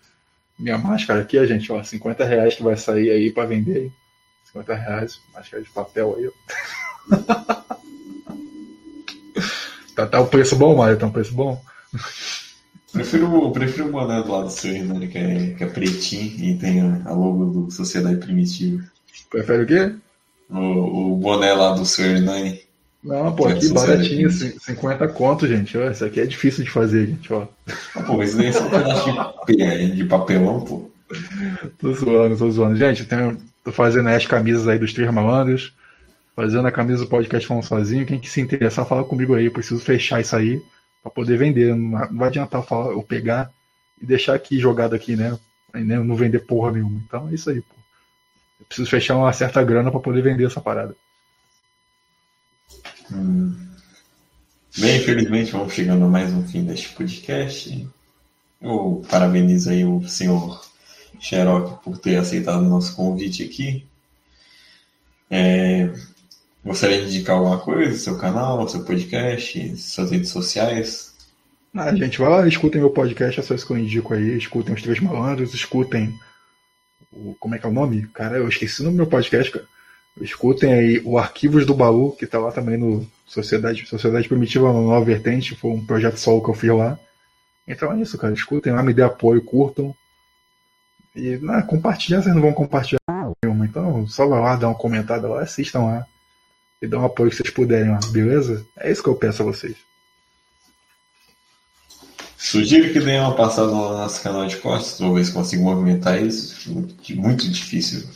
[0.60, 3.86] minha máscara aqui, a gente, ó, 50 reais que vai sair aí pra vender.
[3.86, 3.94] hein?
[4.52, 6.32] 50 reais, máscara de papel aí, ó.
[9.96, 10.98] tá, tá o preço bom, Mário?
[10.98, 11.62] Tá um preço bom?
[12.92, 16.58] Prefiro, prefiro o boné do lado do seu Hernani, que é, que é pretinho e
[16.58, 18.84] tem a, a logo do Sociedade Primitiva.
[19.30, 19.96] Prefere o quê?
[20.50, 22.62] O, o boné lá do seu Hernani.
[23.04, 25.78] Não, pô, Que aqui baratinho, cin- 50 conto, gente.
[25.78, 27.48] Ó, isso aqui é difícil de fazer, gente, ó.
[27.96, 30.92] Ah, pô, isso daí é só um pedaço de, papel- de papelão, pô.
[31.80, 32.76] Tô zoando, tô zoando.
[32.76, 35.74] Gente, tenho, tô fazendo as camisas aí dos Três Malandros,
[36.36, 38.06] fazendo a camisa do podcast Falando Sozinho.
[38.06, 39.46] Quem que se interessar, fala comigo aí.
[39.46, 40.62] Eu preciso fechar isso aí
[41.02, 41.74] pra poder vender.
[41.76, 43.50] Não vai adiantar eu, falar, eu pegar
[44.02, 45.38] e deixar aqui jogado aqui, né?
[45.74, 47.02] Né, Não vender porra nenhuma.
[47.08, 47.76] Então é isso aí, pô.
[48.60, 50.96] Eu preciso fechar uma certa grana pra poder vender essa parada.
[53.12, 53.56] Hum.
[54.78, 57.88] Bem, infelizmente vamos chegando a mais um fim deste podcast.
[58.62, 60.62] Eu parabenizo aí o senhor
[61.20, 63.86] Xerox por ter aceitado o nosso convite aqui.
[65.30, 65.92] É,
[66.64, 67.98] gostaria de indicar alguma coisa?
[67.98, 71.14] Seu canal, seu podcast, suas redes sociais?
[71.74, 74.38] Ah, gente, vai lá, escutem meu podcast, é só isso que eu indico aí.
[74.38, 76.14] Escutem os Três Malandros, escutem
[77.12, 77.36] o.
[77.40, 78.08] Como é que é o nome?
[78.14, 79.66] Cara, eu esqueci o nome do meu podcast, cara.
[80.22, 84.88] Escutem aí o Arquivos do Baú, que tá lá também no Sociedade, Sociedade Primitiva no
[84.88, 87.00] Nova Vertente, foi um projeto solo que eu fiz lá.
[87.68, 88.34] Então é isso, cara.
[88.34, 89.96] Escutem lá, me dê apoio, curtam.
[91.16, 93.00] E né, compartilhar, vocês não vão compartilhar
[93.44, 93.66] nenhuma.
[93.66, 96.06] Então só vai lá, dá uma comentada lá, assistam lá.
[96.82, 98.66] E dão o apoio que vocês puderem lá, beleza?
[98.78, 99.76] É isso que eu peço a vocês.
[102.38, 106.72] Sugiro que deem uma passada no nosso canal de ver se consigo movimentar isso.
[106.72, 108.08] Muito, muito difícil.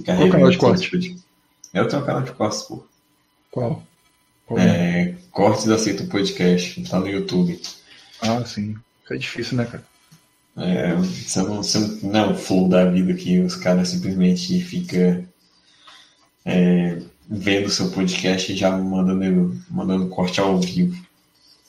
[0.00, 0.84] Ficar Qual canal de corte?
[0.84, 1.16] os pod-
[1.74, 2.84] Eu tenho um canal de cortes, pô.
[3.50, 3.82] Qual?
[4.46, 4.64] Qual é?
[5.10, 7.60] É, cortes aceita o podcast, tá no YouTube.
[8.20, 8.76] Ah, sim.
[9.10, 9.84] É difícil, né, cara?
[10.58, 15.26] É, você, não, você não é o flow da vida que os caras simplesmente ficam
[16.44, 21.04] é, vendo o seu podcast e já mandando, mandando corte ao vivo.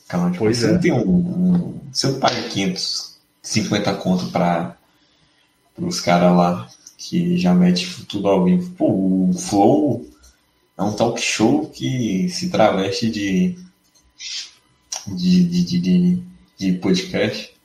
[0.08, 0.72] Canal de Pois você é.
[0.74, 4.78] não tem um, um- Você não paga 550 conto para
[5.78, 8.70] os caras lá que já mete tudo ao vivo.
[8.72, 10.06] Pô, o Flow
[10.78, 13.56] é um talk show que se traveste de,
[15.08, 16.24] de, de, de,
[16.58, 17.56] de, podcast.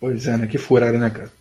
[0.00, 0.46] Pois é, né?
[0.46, 1.32] Que furada, né, cara?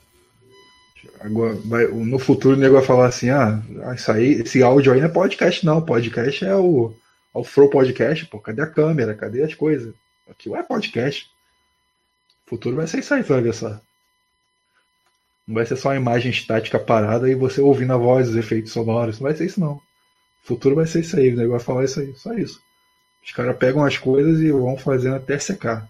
[1.20, 3.62] Agora, vai- no futuro o nego vai falar assim, ah,
[3.96, 5.82] isso aí, esse áudio aí não é podcast, não.
[5.82, 6.94] Podcast é o,
[7.36, 8.40] é o Flow Podcast, pô.
[8.40, 9.14] Cadê a câmera?
[9.14, 9.94] Cadê as coisas?
[10.30, 11.30] Aquilo é podcast.
[12.46, 13.80] O futuro vai ser isso aí, você vai ver só.
[15.52, 18.72] Não vai ser só uma imagem estática parada e você ouvindo a voz, os efeitos
[18.72, 19.20] sonoros.
[19.20, 19.74] Não vai ser isso, não.
[19.74, 19.82] O
[20.44, 22.62] futuro vai ser isso aí, o nego vai falar isso aí, só isso.
[23.22, 25.90] Os caras pegam as coisas e vão fazendo até secar.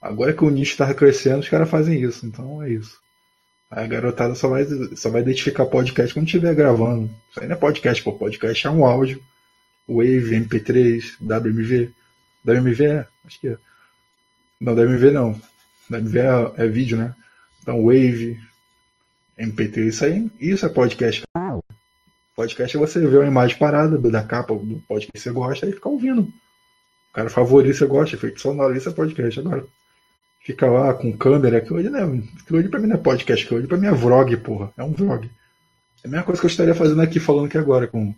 [0.00, 2.24] Agora que o nicho tá crescendo, os caras fazem isso.
[2.24, 2.96] Então é isso.
[3.68, 4.64] A garotada só vai,
[4.94, 7.10] só vai identificar podcast quando estiver gravando.
[7.28, 8.12] Isso aí não é podcast, pô.
[8.12, 9.20] Podcast é um áudio.
[9.88, 11.90] Wave, MP3, WMV.
[12.46, 13.06] WMV é?
[13.26, 13.56] Acho que é.
[14.60, 15.42] Não, WMV não.
[15.90, 17.16] WMV é, é vídeo, né?
[17.62, 18.38] Então Wave,
[19.38, 21.22] MP3, isso aí, isso é podcast.
[22.34, 25.72] Podcast é você ver uma imagem parada da capa do podcast que você gosta e
[25.72, 26.22] ficar ouvindo.
[26.22, 29.66] O cara favorito você gosta, efeito sonoro, isso é podcast agora.
[30.42, 32.02] Fica lá com câmera, aquilo ali, né?
[32.40, 34.72] Aquilo ali pra mim não é podcast, aquilo ali pra mim é vlog, porra.
[34.76, 35.28] É um vlog.
[36.02, 38.14] É a mesma coisa que eu estaria fazendo aqui, falando aqui agora, com.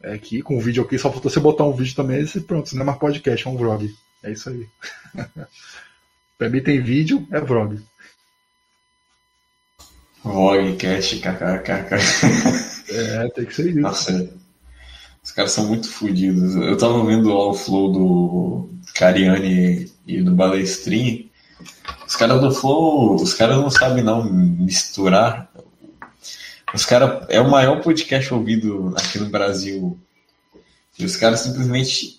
[0.00, 2.66] É aqui, com o vídeo aqui, só faltou você botar um vídeo também e pronto,
[2.66, 3.92] isso não é mais podcast, é um vlog.
[4.22, 4.68] É isso aí.
[6.38, 7.80] pra mim tem vídeo, é vlog.
[10.24, 11.96] Vlogcast, kkkk.
[12.88, 13.80] É, tem que ser isso.
[13.80, 14.30] Nossa,
[15.22, 16.54] os caras são muito fodidos.
[16.56, 21.30] Eu tava vendo o Flow do Cariani e do Balestrin.
[22.06, 25.50] Os caras do Flow, os caras não sabem não misturar.
[26.74, 29.98] Os caras é o maior podcast ouvido aqui no Brasil.
[30.98, 32.16] E os caras simplesmente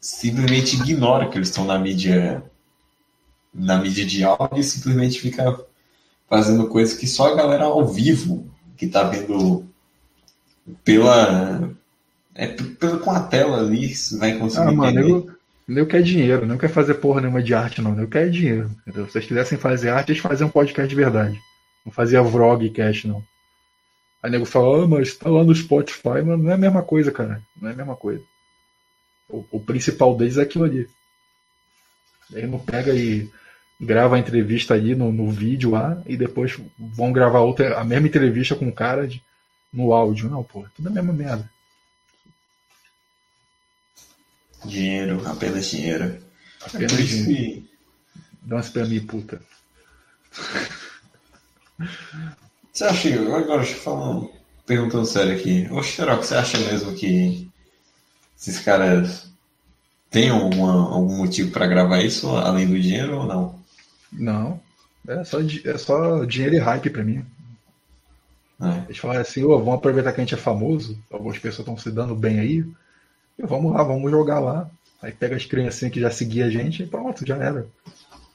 [0.00, 2.42] simplesmente ignoram que eles estão na mídia
[3.54, 5.64] na mídia de áudio e simplesmente fica
[6.32, 9.66] fazendo coisas que só a galera ao vivo que tá vendo
[10.82, 11.70] pela
[12.34, 15.30] é, pelo, com a tela ali vai conseguir ah, mano, eu,
[15.68, 18.00] eu quero dinheiro, não quer fazer porra nenhuma de arte, não.
[18.00, 18.70] Eu quero dinheiro.
[18.80, 19.04] Entendeu?
[19.04, 21.38] Se vocês quisessem fazer arte, eles faziam um podcast de verdade.
[21.84, 23.22] Não fazia vlogcast, não.
[24.22, 27.12] Aí nego fala, ah, mas tá lá no Spotify, mas não é a mesma coisa,
[27.12, 27.42] cara.
[27.60, 28.22] Não é a mesma coisa.
[29.28, 30.88] O, o principal deles é aquilo ali.
[32.32, 33.28] Ele não pega e
[33.82, 38.06] grava a entrevista ali no, no vídeo lá e depois vão gravar outra, a mesma
[38.06, 39.20] entrevista com o cara de,
[39.72, 40.30] no áudio.
[40.30, 41.50] Não, pô, tudo a mesma merda.
[44.64, 46.16] Dinheiro, apenas dinheiro.
[46.64, 47.64] Apenas é dinheiro.
[48.40, 49.42] Dança pra mim, puta.
[52.72, 54.28] Você acha, agora deixa eu falar,
[54.64, 55.66] perguntando sério aqui.
[55.70, 57.50] Ô Xerox, você acha mesmo que
[58.38, 59.28] esses caras
[60.08, 63.61] têm alguma, algum motivo para gravar isso, além do dinheiro ou não?
[64.12, 64.60] Não.
[65.06, 67.24] É só, é só dinheiro e hype pra mim.
[68.60, 68.84] É.
[68.84, 71.90] Eles falaram assim, oh, vamos aproveitar que a gente é famoso, algumas pessoas estão se
[71.90, 72.64] dando bem aí,
[73.38, 74.70] e vamos lá, vamos jogar lá.
[75.02, 77.66] Aí pega as criancinhas que já seguiam a gente e pronto, já era.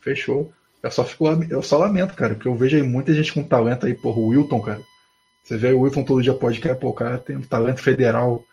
[0.01, 0.51] Fechou.
[0.84, 3.86] Eu só, fico, eu só lamento, cara, porque eu vejo aí muita gente com talento
[3.86, 4.82] aí, porra, o Wilton, cara.
[5.43, 8.43] Você vê o Wilton todo dia podcast, pô, o cara tem um talento federal,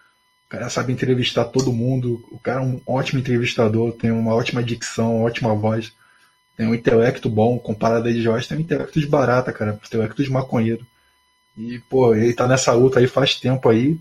[0.47, 4.63] o cara sabe entrevistar todo mundo, o cara é um ótimo entrevistador, tem uma ótima
[4.63, 5.93] dicção, uma ótima voz.
[6.57, 9.73] Tem um intelecto bom, comparado a de Jorge, tem um intelecto de barata, cara.
[9.73, 10.87] Um intelecto de maconheiro.
[11.57, 13.99] E, pô, ele tá nessa luta aí faz tempo aí.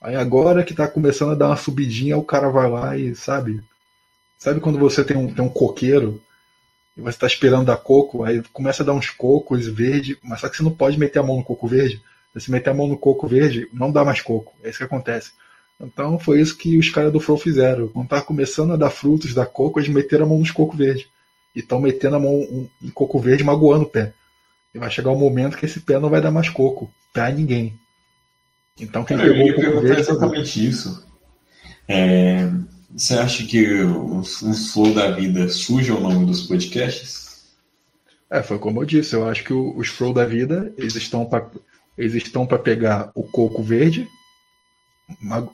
[0.00, 3.62] Aí agora que tá começando a dar uma subidinha, o cara vai lá e, sabe?
[4.38, 6.22] Sabe quando você tem um, tem um coqueiro
[6.96, 10.48] e você tá esperando dar coco, aí começa a dar uns cocos verdes, mas só
[10.48, 12.02] que você não pode meter a mão no coco verde.
[12.36, 14.54] Se meter a mão no coco verde, não dá mais coco.
[14.62, 15.32] É isso que acontece.
[15.80, 17.88] Então foi isso que os caras do Flow fizeram.
[17.88, 21.08] Quando tava começando a dar frutos, dar coco, eles meteram a mão nos cocos verdes
[21.54, 24.12] e estão metendo a mão em coco verde magoando o pé.
[24.74, 27.78] E vai chegar um momento que esse pé não vai dar mais coco pra ninguém.
[28.78, 30.00] Então quem Cara, pegou o coco verde.
[30.00, 31.06] exatamente isso.
[31.88, 32.50] É,
[32.90, 37.28] você acha que o, o flow da vida suja o nome dos podcasts?
[38.30, 41.48] É, foi como eu disse, eu acho que os flow da vida, eles estão para
[41.96, 44.08] eles estão para pegar o coco verde,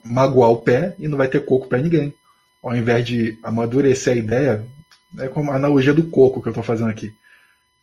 [0.03, 2.13] magoar o pé e não vai ter coco para ninguém.
[2.61, 4.65] Ao invés de amadurecer a ideia,
[5.19, 7.13] é como a analogia do coco que eu estou fazendo aqui.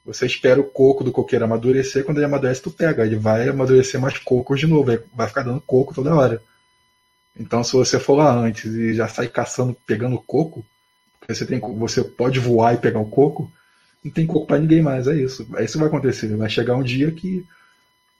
[0.04, 3.06] Você espera o coco do coqueiro amadurecer, quando ele amadurece, tu pega.
[3.06, 6.42] Ele vai amadurecer mais cocos de novo, vai ficar dando coco toda hora.
[7.38, 10.64] Então, se você for lá antes e já sai caçando, pegando coco,
[11.28, 13.50] você, tem, você pode voar e pegar o coco,
[14.04, 15.46] não tem coco para ninguém mais, é isso.
[15.56, 16.36] É isso que vai acontecer.
[16.36, 17.46] Vai chegar um dia que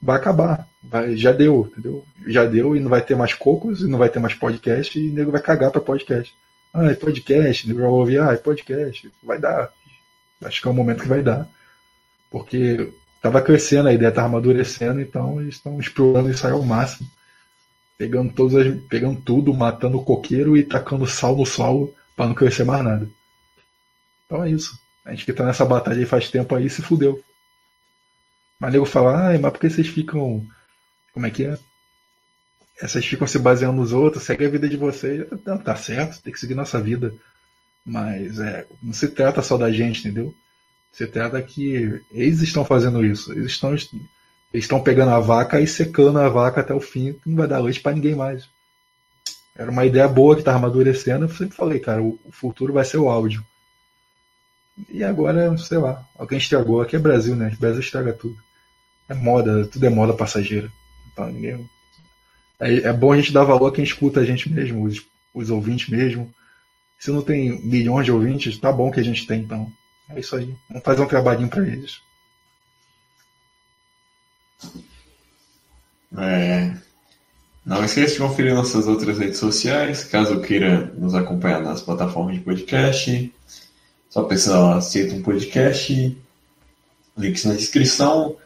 [0.00, 0.66] vai acabar.
[0.82, 2.04] Vai, já deu, entendeu?
[2.26, 5.10] Já deu e não vai ter mais cocos, e não vai ter mais podcast, e
[5.10, 6.32] o nego vai cagar para podcast.
[6.72, 9.12] Ah, é podcast, vai ouvir, ah, é podcast.
[9.22, 9.70] Vai dar.
[10.42, 11.46] Acho que é o momento que vai dar.
[12.30, 17.08] Porque estava crescendo, a ideia estava amadurecendo, então eles estão explorando isso aí ao máximo.
[17.98, 22.34] Pegando, todas as, pegando tudo, matando o coqueiro e tacando sal no solo para não
[22.34, 23.08] crescer mais nada.
[24.26, 24.78] Então é isso.
[25.04, 27.22] A gente que tá nessa batalha aí faz tempo aí se fudeu.
[28.58, 30.46] Mas nego fala, ah, mas por que vocês ficam.
[31.12, 31.58] Como é que é?
[32.82, 35.24] Essas ficam se baseando nos outros, segue a vida de vocês.
[35.46, 37.14] Não, tá certo, tem que seguir nossa vida.
[37.86, 40.34] Mas é, não se trata só da gente, entendeu?
[40.90, 43.30] Se trata que eles estão fazendo isso.
[43.30, 43.94] Eles estão, eles
[44.52, 47.60] estão pegando a vaca e secando a vaca até o fim, que não vai dar
[47.60, 48.48] leite para ninguém mais.
[49.54, 51.26] Era uma ideia boa que estava amadurecendo.
[51.26, 53.46] Eu sempre falei, cara, o futuro vai ser o áudio.
[54.90, 56.82] E agora, sei lá, alguém estragou.
[56.82, 57.56] Aqui é Brasil, né?
[57.60, 58.36] Brasil estraga tudo.
[59.08, 60.68] É moda, tudo é moda passageira.
[61.12, 61.70] Então, ninguém...
[62.62, 65.04] é, é bom a gente dar valor a quem escuta a gente mesmo, os,
[65.34, 66.32] os ouvintes mesmo.
[66.98, 69.70] Se não tem milhões de ouvintes, tá bom que a gente tem, então.
[70.08, 70.54] É isso aí.
[70.68, 72.00] Vamos fazer um trabalhinho para eles.
[76.16, 76.74] É.
[77.64, 82.40] Não esqueça de conferir nossas outras redes sociais, caso queira nos acompanhar nas plataformas de
[82.40, 83.32] podcast.
[84.08, 86.16] Só pensar lá, aceita um podcast,
[87.16, 88.36] links na descrição.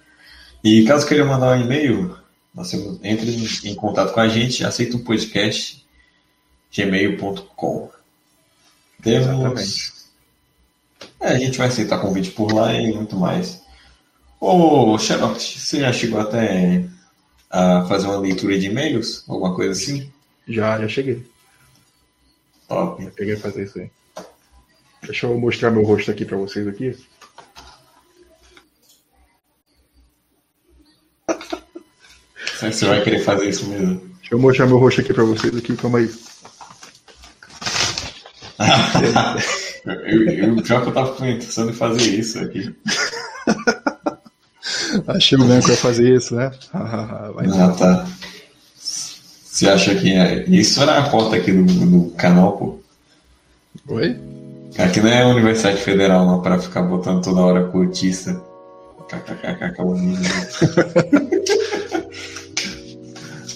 [0.62, 2.16] E caso queira mandar um e-mail,
[2.56, 3.30] nós temos, entre
[3.64, 5.86] em contato com a gente, aceita um podcast,
[6.74, 7.90] gmail.com.
[9.02, 10.06] Temos.
[11.20, 13.60] É, a gente vai aceitar convite por lá e muito mais.
[14.40, 16.88] Ô, Xenox, você já chegou até
[17.50, 19.22] a fazer uma leitura de e-mails?
[19.28, 20.10] Alguma coisa assim?
[20.48, 21.26] Já, já cheguei.
[22.66, 23.04] Top.
[23.04, 23.90] Já peguei a fazer isso aí.
[25.02, 26.96] Deixa eu mostrar meu rosto aqui pra vocês aqui.
[32.60, 34.00] Você vai querer fazer isso mesmo?
[34.20, 36.10] Deixa eu mostrar meu rosto aqui pra vocês aqui, calma aí.
[40.06, 42.74] eu, eu, já que eu tava pensando em fazer isso aqui.
[45.06, 46.50] Achei que eu ia fazer isso, né?
[46.72, 48.06] Vai ah, tá.
[48.76, 50.44] Você acha que é...
[50.48, 52.78] isso era a foto aqui do, do canal, pô?
[53.88, 54.16] Oi?
[54.78, 58.40] Aqui não é a Universidade Federal, não, para ficar botando toda hora cotista.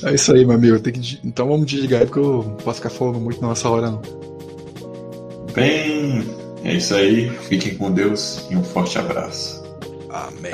[0.03, 0.78] É isso aí, meu amigo.
[0.80, 1.20] Que...
[1.24, 4.03] Então vamos desligar porque eu não posso ficar falando muito nessa hora, não.
[5.55, 6.24] Bem,
[6.64, 7.30] é isso aí.
[7.48, 9.62] Fiquem com Deus e um forte abraço.
[10.09, 10.53] Amém.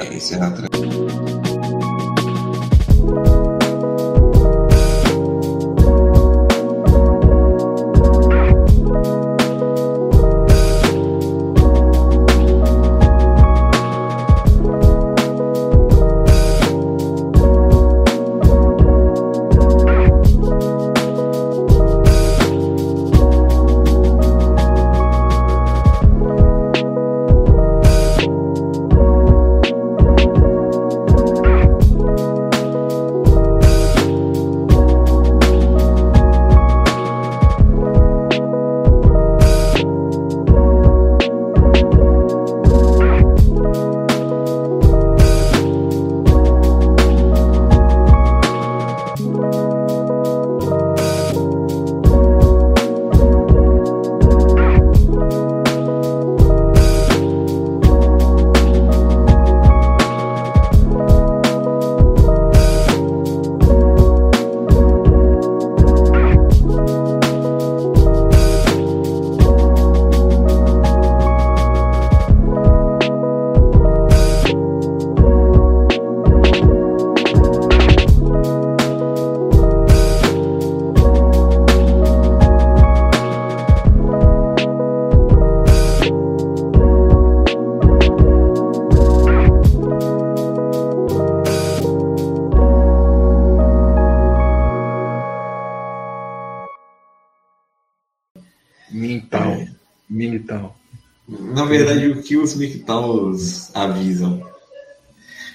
[102.34, 104.42] Os MGTOWs avisam?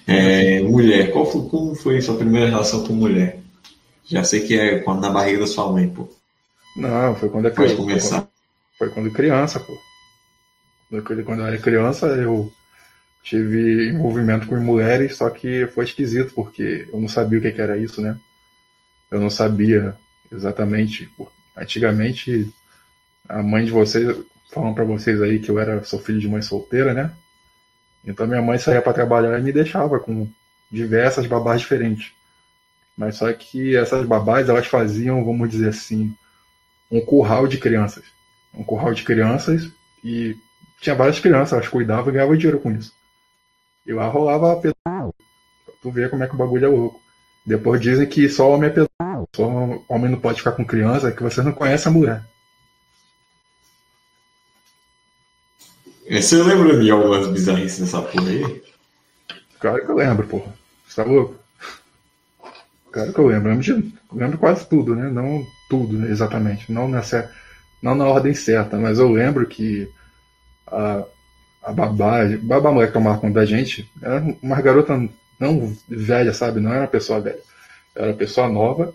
[0.05, 3.39] É, mulher, qual foi, como foi sua primeira relação com mulher?
[4.05, 6.07] Já sei que é quando na barriga da sua mãe, pô.
[6.75, 8.27] Não, foi quando é Pode começar.
[8.77, 9.75] Foi quando criança, pô.
[11.25, 12.51] Quando eu era criança, eu
[13.23, 17.77] tive envolvimento com mulheres, só que foi esquisito, porque eu não sabia o que era
[17.77, 18.17] isso, né?
[19.09, 19.95] Eu não sabia
[20.31, 21.09] exatamente.
[21.55, 22.51] Antigamente,
[23.29, 24.17] a mãe de vocês,
[24.51, 27.11] falando para vocês aí que eu era sou filho de mãe solteira, né?
[28.05, 30.27] Então minha mãe saía para trabalhar e me deixava com
[30.69, 32.11] diversas babás diferentes.
[32.97, 36.13] Mas só que essas babás elas faziam, vamos dizer assim,
[36.91, 38.03] um curral de crianças.
[38.53, 39.71] Um curral de crianças
[40.03, 40.35] e
[40.81, 42.91] tinha várias crianças, elas cuidavam e ganhavam dinheiro com isso.
[43.85, 45.15] E lá rolava pedal.
[45.81, 47.01] Tu vê como é que o bagulho é louco.
[47.45, 49.29] Depois dizem que só homem é pedal.
[49.35, 49.47] Só
[49.87, 52.23] homem não pode ficar com criança, que você não conhece a mulher.
[56.11, 58.61] Você lembra de algumas bizarrices dessa porra aí?
[59.61, 60.53] Claro que eu lembro, porra.
[60.85, 61.35] Você tá louco?
[62.91, 63.49] Claro que eu lembro.
[63.49, 65.09] Lembro, de, lembro quase tudo, né?
[65.09, 66.11] Não tudo, né?
[66.11, 66.69] exatamente.
[66.69, 67.31] Não, nessa,
[67.81, 69.89] não na ordem certa, mas eu lembro que
[70.67, 71.05] a,
[71.63, 75.07] a babá, a babá mulher que tomava conta da gente, era uma garota
[75.39, 76.59] não velha, sabe?
[76.59, 77.39] Não era uma pessoa velha.
[77.95, 78.93] Era uma pessoa nova.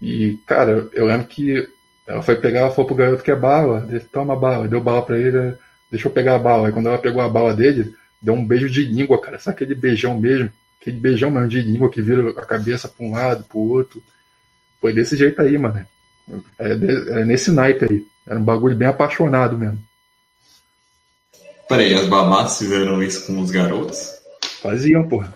[0.00, 1.64] E, cara, eu lembro que
[2.08, 5.02] ela foi pegar, ela falou pro garoto que é bala, ele toma bala, deu bala
[5.02, 5.56] pra ele,
[5.92, 6.66] deixa eu pegar a bala.
[6.66, 9.38] Aí quando ela pegou a bala dele, deu um beijo de língua, cara.
[9.38, 10.50] Sabe aquele beijão mesmo?
[10.80, 14.02] Aquele beijão mesmo de língua que vira a cabeça pra um lado, pro outro.
[14.80, 15.86] Foi desse jeito aí, mano.
[16.58, 18.06] É, é nesse naipe aí.
[18.26, 19.78] Era um bagulho bem apaixonado mesmo.
[21.68, 24.10] Peraí, as babás fizeram isso com os garotos?
[24.62, 25.34] Faziam, porra.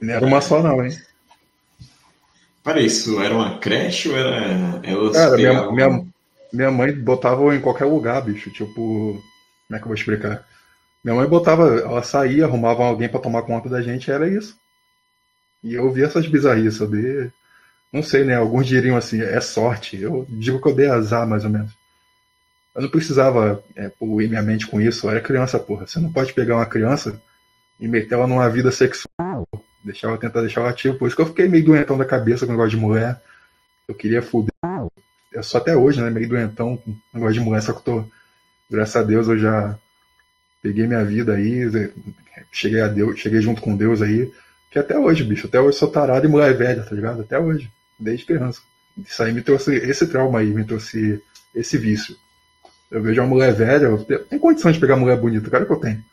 [0.00, 0.96] Não era uma só não, hein?
[2.62, 4.80] Peraí, isso era uma creche ou era.
[4.82, 6.06] Elas Cara, minha, minha,
[6.52, 8.50] minha mãe botava em qualquer lugar, bicho.
[8.50, 9.22] Tipo.
[9.70, 10.44] Como é que eu vou explicar?
[11.04, 14.58] Minha mãe botava, ela saía, arrumava alguém para tomar conta da gente, era isso.
[15.62, 17.30] E eu vi essas bizarrices, sabe?
[17.92, 18.34] Não sei, né?
[18.34, 19.96] Alguns diriam assim, é sorte.
[19.96, 21.70] Eu digo que eu dei azar, mais ou menos.
[22.74, 25.06] Eu não precisava é, poluir minha mente com isso.
[25.06, 25.86] Eu era criança, porra.
[25.86, 27.22] Você não pode pegar uma criança
[27.78, 29.46] e meter ela numa vida sexual.
[29.84, 30.96] Deixar ela tentar deixar ela ativa.
[30.96, 33.22] Por isso que eu fiquei meio doentão da cabeça com o negócio de mulher.
[33.86, 34.50] Eu queria fuder.
[35.32, 36.10] Eu sou até hoje, né?
[36.10, 38.19] Meio doentão com o negócio de mulher, só que eu tô.
[38.70, 39.78] Graças a Deus eu já
[40.62, 41.68] peguei minha vida aí,
[42.52, 44.30] cheguei a Deus, cheguei junto com Deus aí.
[44.70, 47.22] Que até hoje, bicho, até hoje sou tarado e mulher velha, tá ligado?
[47.22, 47.68] Até hoje,
[47.98, 48.60] desde criança.
[48.96, 51.20] Isso aí me trouxe esse trauma aí, me trouxe
[51.54, 52.14] esse vício.
[52.90, 55.72] Eu vejo uma mulher velha, eu tenho condições de pegar uma mulher bonita, cara que
[55.72, 56.04] eu tenho.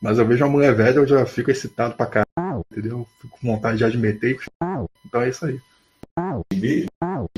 [0.00, 3.06] Mas eu vejo uma mulher velha, eu já fico excitado pra caralho, entendeu?
[3.20, 4.38] Fico com vontade já de meter e...
[5.04, 5.60] Então é isso aí.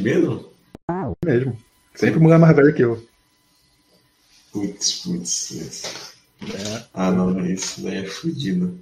[0.01, 0.53] Mesmo?
[1.25, 1.57] Mesmo.
[1.95, 3.03] Sempre mulher mais velha que eu.
[4.53, 6.15] Putz, putz.
[6.43, 6.85] É.
[6.95, 8.79] Ah, não, isso daí é fudido.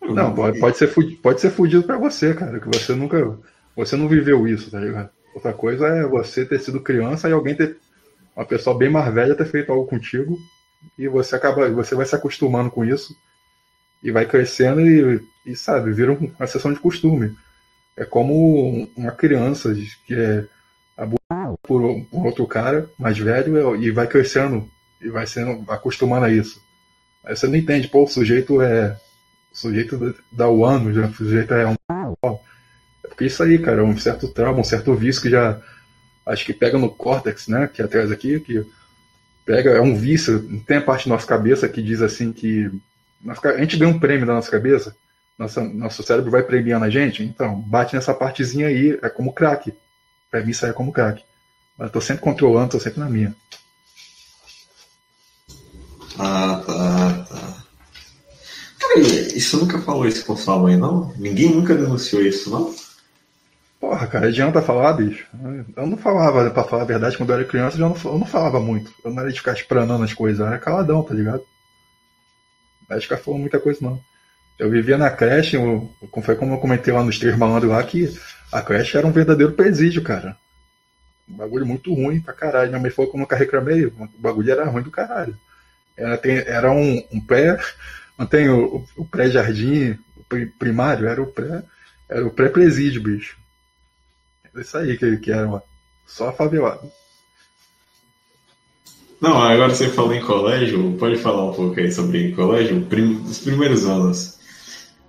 [0.00, 3.38] Não, pode, pode, ser fudido, pode ser fudido pra você, cara, que você nunca.
[3.74, 5.10] Você não viveu isso, tá ligado?
[5.34, 7.76] Outra coisa é você ter sido criança e alguém ter
[8.34, 10.38] uma pessoa bem mais velha ter feito algo contigo
[10.98, 13.14] e você acaba, você vai se acostumando com isso
[14.02, 17.36] e vai crescendo e, e sabe, vira uma sessão de costume.
[17.96, 19.74] É como uma criança
[20.06, 20.46] que é
[20.96, 24.68] abusada por, por outro cara mais velho e vai crescendo
[25.00, 26.60] e vai sendo acostumando a isso.
[27.24, 28.96] Aí você não entende, pô, o sujeito é.
[29.52, 31.76] O sujeito dá o ano, já, o sujeito é um.
[33.04, 35.60] É porque isso aí, cara, é um certo trauma, um certo vício que já
[36.26, 38.66] acho que pega no córtex, né, que é atrás aqui, que
[39.44, 42.68] pega, é um vício, tem a parte da nossa cabeça que diz assim que
[43.28, 44.94] a gente ganha um prêmio da nossa cabeça,
[45.38, 49.72] nossa, nosso cérebro vai premiando a gente, então bate nessa partezinha aí, é como crack.
[50.30, 51.22] Pra mim sai como crack.
[51.78, 53.34] Mas eu tô sempre controlando, tô sempre na minha.
[56.18, 57.56] Ah, tá, tá.
[58.78, 61.12] Peraí, isso nunca falou isso com sua mãe, não?
[61.16, 62.74] Ninguém nunca denunciou isso, não?
[63.80, 65.26] Porra, cara, adianta falar, bicho.
[65.76, 68.26] Eu não falava, pra falar a verdade, quando eu era criança, eu não, eu não
[68.26, 68.90] falava muito.
[69.04, 71.42] Eu não era de ficar espranando as coisas, eu era caladão, tá ligado?
[72.88, 74.00] Era de ficar falando muita coisa, não.
[74.58, 75.90] Eu vivia na creche, eu,
[76.22, 78.18] foi como eu comentei lá nos três malandros lá, que
[78.50, 80.36] a creche era um verdadeiro presídio, cara.
[81.28, 82.70] Um bagulho muito ruim pra caralho.
[82.70, 85.36] Minha mãe falou que eu nunca reclamei, o bagulho era ruim do caralho.
[85.96, 87.58] Era, tem, era um, um pré.
[88.18, 91.62] Não tem o, o pré-jardim, o primário, era o pré.
[92.08, 93.36] Era o pré-presídio, bicho.
[94.54, 95.62] Isso aí que, que era uma,
[96.06, 96.90] só favelado.
[99.20, 103.38] Não, agora você falou em colégio, pode falar um pouco aí sobre colégio, prim, os
[103.38, 104.38] primeiros anos.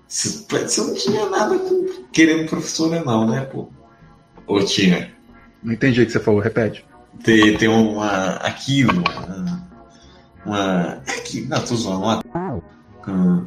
[0.07, 1.59] Você não tinha nada
[2.13, 3.69] querendo professora não, né, pô?
[4.45, 5.13] Ou tinha?
[5.61, 6.85] Não entendi o que você falou, repete.
[7.23, 8.35] Tem, tem uma.
[8.35, 8.93] aquilo.
[8.93, 9.56] Uma,
[10.47, 10.93] uma.
[11.07, 12.23] Aqui, não, tô zoando, uma.
[13.03, 13.45] Com,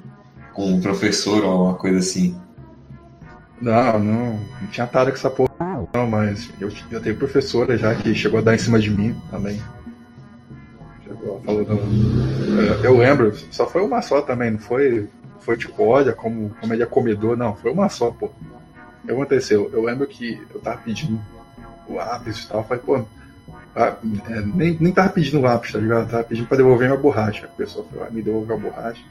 [0.53, 2.39] com um professor ou alguma coisa assim.
[3.61, 5.51] Não, não, não tinha nada com essa porra.
[5.93, 9.19] Não, mas eu, eu tenho professora já que chegou a dar em cima de mim
[9.31, 9.61] também.
[11.05, 12.85] Chegou, falou, não.
[12.85, 15.09] Eu lembro, só foi uma só também, não foi,
[15.41, 18.27] foi tipo, olha como, como ele é comedor, não, foi uma só, pô.
[18.27, 19.71] O que aconteceu?
[19.73, 21.21] Eu lembro que eu tava pedindo
[21.89, 23.05] o lápis e tal, falei, pô,
[23.75, 23.97] ah,
[24.29, 26.03] é, nem, nem tava pedindo lápis, tá ligado?
[26.03, 27.47] Eu tava pedindo pra devolver minha borracha.
[27.47, 29.03] A pessoa foi lá, me devolveu a borracha.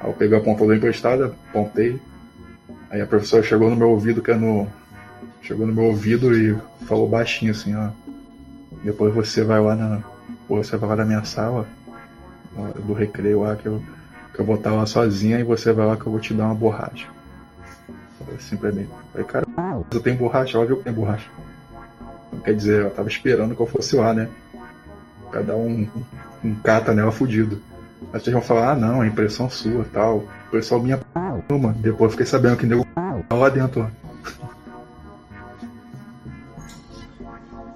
[0.00, 2.00] Aí eu peguei a pontuadora emprestada, apontei.
[2.90, 4.68] Aí a professora chegou no meu ouvido, que é no,
[5.42, 6.56] chegou no meu ouvido e
[6.86, 7.90] falou baixinho assim, ó.
[8.82, 10.02] Depois você vai lá na.
[10.48, 11.66] Você vai lá na minha sala,
[12.84, 13.82] do recreio lá, que eu,
[14.32, 16.44] que eu vou estar lá sozinha e você vai lá que eu vou te dar
[16.44, 17.08] uma borracha.
[18.18, 18.86] Falei assim pra mim.
[19.10, 19.46] Falei, cara,
[19.90, 21.28] eu tenho borracha, viu que tem borracha.
[22.42, 24.28] Quer dizer, ela tava esperando que eu fosse lá, né?
[25.30, 25.86] Pra dar um,
[26.44, 27.60] um, cata nela fudido.
[28.12, 30.24] Aí vocês vão falar, ah não, é impressão sua tal.
[30.48, 31.00] Impressão minha
[31.48, 31.74] mano.
[31.78, 32.86] Depois fiquei sabendo que nego
[33.30, 34.04] lá dentro, ó.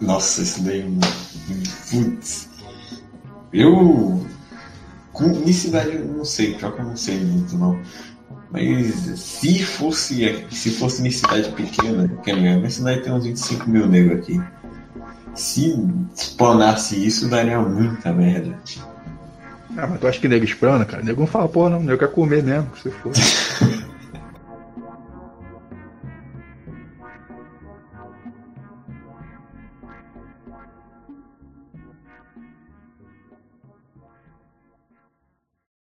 [0.00, 0.84] Nossa, isso daí.
[1.90, 2.48] Putz.
[3.52, 4.26] Eu.
[5.12, 7.80] Com unicidade eu não sei, pior que eu não sei muito não.
[8.50, 10.46] Mas se fosse.
[10.50, 14.40] Se fosse minha cidade pequena, que minha cidade tem uns 25 mil negros aqui.
[15.34, 15.72] Se
[16.14, 18.58] explanasse isso, daria muita merda.
[19.76, 21.02] Ah, mas tu acha que nego esprana, cara?
[21.02, 23.12] Nego não fala, porra, não, nego quer comer mesmo, se for.